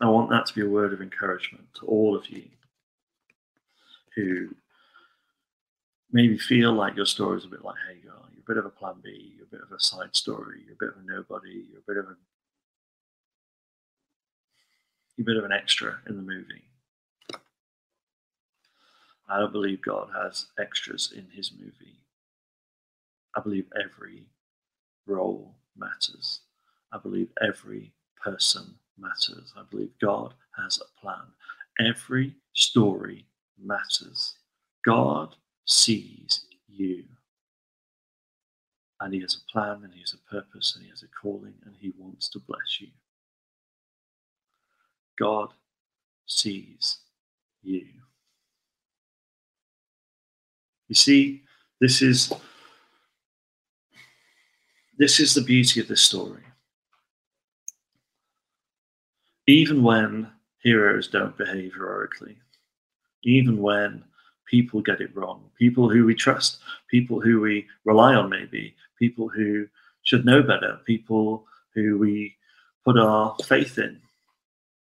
I 0.01 0.09
want 0.09 0.31
that 0.31 0.47
to 0.47 0.55
be 0.55 0.63
a 0.63 0.69
word 0.69 0.95
of 0.95 1.03
encouragement 1.03 1.67
to 1.75 1.87
all 1.87 2.17
of 2.17 2.29
you 2.31 2.45
who 4.17 4.49
maybe 6.11 6.39
feel 6.39 6.73
like 6.73 6.97
your 6.97 7.07
story 7.07 7.37
is 7.39 7.45
a 7.45 7.49
bit 7.49 7.63
like 7.65 7.77
Hagar. 7.87 8.15
You're 8.33 8.41
a 8.41 8.49
bit 8.49 8.57
of 8.57 8.65
a 8.65 8.71
plan 8.71 8.95
B, 9.03 9.35
you're 9.37 9.47
a 9.47 9.51
bit 9.51 9.61
of 9.61 9.71
a 9.71 9.81
side 9.81 10.17
story, 10.17 10.63
you're 10.65 10.75
a 10.75 10.77
bit 10.81 10.97
of 10.97 11.05
a 11.05 11.07
nobody, 11.07 11.67
you're 11.71 11.81
a 11.81 11.87
bit 11.87 11.99
of 11.99 12.07
a 12.07 12.17
You're 15.17 15.25
a 15.25 15.31
bit 15.35 15.37
of 15.37 15.45
an 15.45 15.53
extra 15.53 15.99
in 16.09 16.17
the 16.17 16.23
movie. 16.23 16.70
I 19.31 19.39
don't 19.39 19.53
believe 19.53 19.81
God 19.83 20.09
has 20.15 20.47
extras 20.59 21.13
in 21.17 21.27
his 21.31 21.53
movie. 21.59 21.99
I 23.37 23.41
believe 23.41 23.67
every 23.83 24.27
role 25.07 25.55
matters. 25.77 26.41
I 26.93 26.99
believe 26.99 27.29
every 27.41 27.93
person 28.23 28.75
matters. 28.99 29.53
I 29.57 29.63
believe 29.71 29.91
God 30.01 30.35
has 30.57 30.81
a 30.81 31.01
plan. 31.01 31.23
Every 31.79 32.35
story 32.55 33.27
matters. 33.63 34.35
God 34.85 35.37
sees 35.65 36.45
you. 36.69 37.05
And 39.01 39.15
He 39.15 39.21
has 39.21 39.37
a 39.37 39.53
plan, 39.53 39.83
and 39.85 39.95
He 39.95 40.01
has 40.01 40.15
a 40.15 40.31
purpose, 40.31 40.75
and 40.75 40.85
He 40.85 40.91
has 40.91 41.03
a 41.03 41.09
calling, 41.23 41.55
and 41.65 41.75
He 41.79 41.93
wants 41.97 42.29
to 42.31 42.41
bless 42.41 42.81
you. 42.81 42.89
God 45.19 45.51
sees 46.27 46.99
you. 47.63 47.87
You 50.91 50.97
see, 50.97 51.43
this 51.81 52.03
is 52.03 52.33
this 54.99 55.21
is 55.21 55.35
the 55.35 55.41
beauty 55.41 55.79
of 55.79 55.87
this 55.87 56.01
story. 56.01 56.43
Even 59.47 59.85
when 59.85 60.33
heroes 60.65 61.07
don't 61.07 61.39
behave 61.39 61.75
heroically, 61.75 62.39
even 63.23 63.63
when 63.63 64.03
people 64.47 64.81
get 64.81 65.01
it 65.01 65.15
wrong, 65.15 65.45
people 65.57 65.89
who 65.89 66.05
we 66.05 66.15
trust, 66.17 66.59
people 66.91 67.21
who 67.21 67.41
we 67.41 67.69
rely 67.85 68.15
on, 68.15 68.29
maybe, 68.29 68.75
people 68.99 69.29
who 69.29 69.69
should 70.03 70.25
know 70.25 70.43
better, 70.43 70.81
people 70.87 71.47
who 71.73 71.99
we 71.99 72.35
put 72.85 72.99
our 72.99 73.37
faith 73.45 73.79
in, 73.79 74.01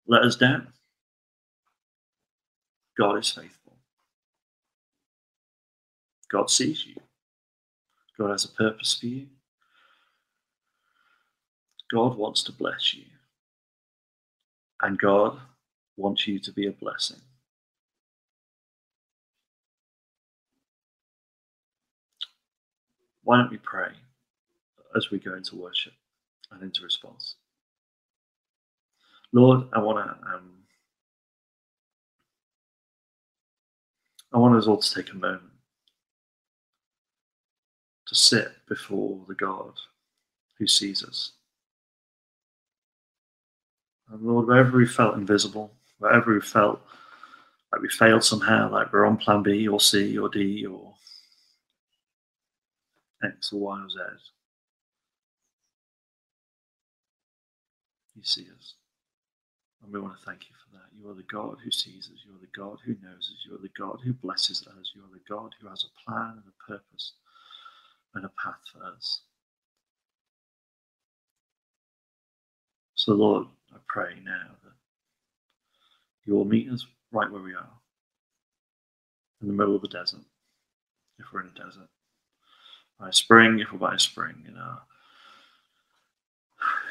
let 0.06 0.22
us 0.22 0.37
down. 0.37 0.68
God 2.96 3.18
is 3.18 3.30
faithful. 3.32 3.58
God 6.31 6.51
sees 6.51 6.87
you. 6.87 6.97
God 8.19 8.31
has 8.31 8.45
a 8.45 8.49
purpose 8.49 8.95
for 8.95 9.07
you. 9.07 9.27
God 11.91 12.17
wants 12.17 12.43
to 12.45 12.53
bless 12.53 12.95
you. 12.95 13.05
And 14.83 14.99
God 14.99 15.38
wants 15.97 16.27
you 16.27 16.38
to 16.38 16.53
be 16.53 16.67
a 16.67 16.73
blessing. 16.73 17.21
Why 23.25 23.38
don't 23.38 23.51
we 23.51 23.59
pray 23.59 23.91
as 24.97 25.11
we 25.11 25.19
go 25.19 25.35
into 25.35 25.57
worship 25.57 25.93
and 26.51 26.62
into 26.62 26.83
response? 26.83 27.35
Lord, 29.33 29.64
I 29.73 29.81
want 29.81 29.99
to 30.07 30.27
um, 30.29 30.51
I 34.33 34.38
want 34.38 34.57
us 34.57 34.67
all 34.67 34.79
to 34.79 34.95
take 34.95 35.12
a 35.12 35.17
moment 35.17 35.47
to 38.09 38.14
sit 38.14 38.53
before 38.68 39.21
the 39.29 39.35
God 39.35 39.73
who 40.59 40.66
sees 40.66 41.05
us. 41.05 41.33
And 44.11 44.23
Lord, 44.23 44.47
wherever 44.47 44.77
we 44.77 44.87
felt 44.87 45.16
invisible, 45.16 45.71
wherever 45.99 46.33
we 46.33 46.40
felt 46.40 46.81
like 47.71 47.83
we 47.83 47.88
failed 47.90 48.25
somehow, 48.25 48.71
like 48.71 48.92
we're 48.92 49.05
on 49.05 49.18
plan 49.18 49.42
B 49.42 49.68
or 49.68 49.79
C 49.79 50.16
or 50.16 50.31
D 50.31 50.64
or 50.64 50.94
X 53.23 53.53
or 53.53 53.61
Y 53.61 53.85
or 53.85 53.90
Z, 53.90 53.99
you 58.16 58.23
see 58.25 58.47
us. 58.59 58.75
And 59.83 59.92
we 59.92 60.01
want 60.01 60.18
to 60.18 60.25
thank 60.25 60.49
you 60.49 60.57
for 60.57 60.77
that. 60.79 60.87
You 60.99 61.11
are 61.11 61.14
the 61.14 61.23
God 61.25 61.59
who 61.62 61.71
sees 61.71 62.11
us. 62.12 62.23
You 62.27 62.35
are 62.35 62.40
the 62.40 62.59
God 62.59 62.79
who 62.85 62.97
knows 63.03 63.31
us. 63.33 63.44
You 63.47 63.55
are 63.55 63.62
the 63.62 63.71
God 63.79 64.01
who 64.03 64.14
blesses 64.14 64.66
us. 64.66 64.92
You 64.94 65.03
are 65.03 65.12
the 65.12 65.21
God 65.29 65.55
who 65.61 65.68
has 65.68 65.85
a 65.85 66.11
plan 66.11 66.40
and 66.42 66.42
a 66.49 66.66
purpose 66.66 67.12
and 68.18 68.26
a 68.26 68.33
path 68.42 68.59
for 68.72 68.85
us. 68.85 69.20
So, 72.96 73.12
Lord, 73.12 73.46
I 73.72 73.76
pray 73.87 74.14
now 74.24 74.57
that 74.64 74.72
you 76.24 76.35
will 76.35 76.44
meet 76.44 76.68
us 76.68 76.85
right 77.12 77.31
where 77.31 77.40
we 77.40 77.54
are, 77.54 77.70
in 79.40 79.46
the 79.46 79.54
middle 79.54 79.76
of 79.76 79.83
the 79.83 79.88
desert, 79.88 80.20
if 81.20 81.26
we're 81.33 81.42
in 81.42 81.46
a 81.46 81.59
desert, 81.59 81.88
by 82.98 83.09
a 83.09 83.12
spring, 83.12 83.61
if 83.61 83.72
we're 83.72 83.78
by 83.78 83.94
a 83.94 83.98
spring, 84.00 84.35
in, 84.48 84.57
our, 84.57 84.83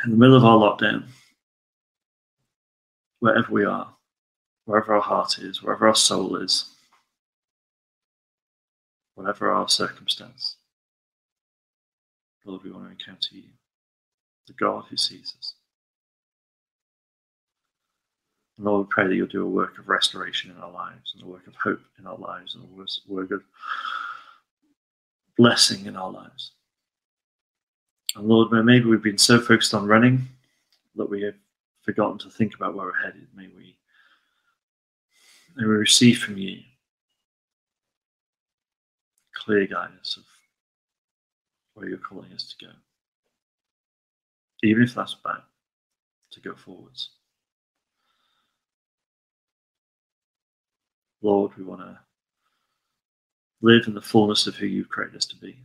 in 0.06 0.12
the 0.12 0.18
middle 0.18 0.38
of 0.38 0.46
our 0.46 0.58
lockdown, 0.58 1.04
wherever 3.20 3.52
we 3.52 3.66
are, 3.66 3.94
wherever 4.64 4.96
our 4.96 5.02
heart 5.02 5.40
is, 5.40 5.62
wherever 5.62 5.90
our 5.90 5.96
soul 5.96 6.38
is, 6.38 6.74
whatever 9.16 9.52
our 9.52 9.68
circumstance. 9.68 10.56
Lord, 12.48 12.64
we 12.64 12.72
want 12.72 12.86
to 12.86 12.92
encounter 12.92 13.36
you, 13.36 13.44
the 14.48 14.54
God 14.54 14.86
who 14.90 14.96
sees 14.96 15.34
us. 15.38 15.54
And 18.56 18.66
Lord, 18.66 18.88
we 18.88 18.90
pray 18.90 19.08
that 19.08 19.16
you'll 19.16 19.28
do 19.28 19.46
a 19.46 19.50
work 19.50 19.78
of 19.78 19.90
restoration 19.90 20.50
in 20.50 20.58
our 20.58 20.72
lives, 20.72 21.14
and 21.14 21.24
a 21.24 21.28
work 21.28 21.46
of 21.46 21.56
hope 21.56 21.82
in 22.00 22.08
our 22.08 22.18
lives, 22.18 22.56
and 22.56 22.64
a 22.64 23.14
work 23.14 23.32
of 23.32 23.44
blessing 25.36 25.86
in 25.86 25.98
our 25.98 26.10
lives. 26.10 26.52
And 28.16 28.28
Lord, 28.28 28.52
maybe 28.66 28.86
we've 28.86 29.04
been 29.04 29.18
so 29.18 29.40
focused 29.42 29.74
on 29.74 29.86
running 29.86 30.28
that 30.96 31.10
we 31.10 31.22
have 31.24 31.36
forgotten 31.84 32.18
to 32.20 32.30
think 32.30 32.56
about 32.56 32.76
where 32.76 32.86
we're 32.88 33.04
headed. 33.04 33.28
May 33.36 33.48
we, 33.56 33.76
may 35.56 35.68
we 35.68 35.76
receive 35.76 36.20
from 36.20 36.38
you 36.38 36.62
clear 39.34 39.68
guidance 39.68 40.18
of 40.18 40.24
where 41.78 41.88
you're 41.88 42.00
calling 42.00 42.34
us 42.34 42.56
to 42.60 42.66
go. 42.66 42.72
Even 44.64 44.82
if 44.82 44.96
that's 44.96 45.14
back, 45.24 45.42
to 46.32 46.40
go 46.40 46.56
forwards. 46.56 47.12
Lord, 51.22 51.52
we 51.56 51.64
want 51.64 51.82
to 51.82 52.00
live 53.62 53.86
in 53.86 53.94
the 53.94 54.02
fullness 54.02 54.48
of 54.48 54.56
who 54.56 54.66
you've 54.66 54.90
created 54.90 55.18
us 55.18 55.28
to 55.28 55.36
be. 55.36 55.56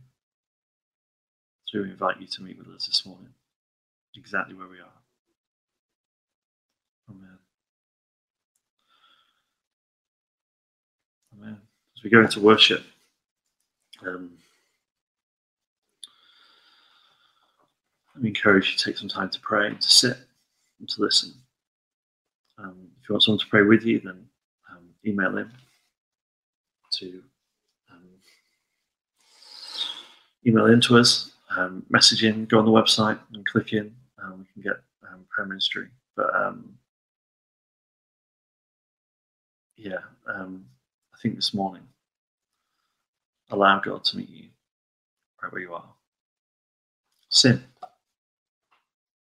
So 1.65 1.81
we 1.81 1.89
invite 1.89 2.21
you 2.21 2.27
to 2.27 2.43
meet 2.43 2.59
with 2.59 2.67
us 2.67 2.85
this 2.85 3.07
morning, 3.07 3.33
exactly 4.15 4.53
where 4.53 4.67
we 4.67 4.77
are. 4.77 4.99
Amen. 7.09 7.37
Amen. 11.39 11.57
As 11.97 12.03
we 12.03 12.11
go 12.11 12.21
into 12.21 12.39
worship, 12.39 12.83
um, 14.05 14.37
me 18.21 18.29
encourage 18.29 18.71
you 18.71 18.77
to 18.77 18.83
take 18.83 18.97
some 18.97 19.09
time 19.09 19.29
to 19.29 19.39
pray 19.39 19.67
and 19.67 19.81
to 19.81 19.89
sit 19.89 20.17
and 20.79 20.87
to 20.89 21.01
listen. 21.01 21.33
Um, 22.57 22.87
if 23.01 23.09
you 23.09 23.13
want 23.13 23.23
someone 23.23 23.39
to 23.39 23.47
pray 23.47 23.63
with 23.63 23.83
you, 23.83 23.99
then 23.99 24.25
um, 24.71 24.83
email 25.05 25.37
in 25.37 25.49
to 26.99 27.23
um, 27.91 28.07
email 30.45 30.67
in 30.67 30.79
to 30.81 30.97
us, 30.97 31.31
um, 31.57 31.83
message 31.89 32.23
in, 32.23 32.45
go 32.45 32.59
on 32.59 32.65
the 32.65 32.71
website 32.71 33.17
and 33.33 33.45
click 33.47 33.73
in. 33.73 33.95
Um, 34.21 34.45
we 34.55 34.61
can 34.61 34.71
get 34.71 34.81
um, 35.11 35.25
prayer 35.29 35.47
ministry. 35.47 35.87
But 36.15 36.29
yeah, 39.75 39.97
I 40.27 40.45
think 41.21 41.35
this 41.35 41.53
morning, 41.53 41.83
allow 43.49 43.79
God 43.79 44.03
to 44.05 44.17
meet 44.17 44.29
you 44.29 44.45
right 45.41 45.51
where 45.51 45.61
you 45.61 45.73
are. 45.73 45.89
Sin. 47.29 47.63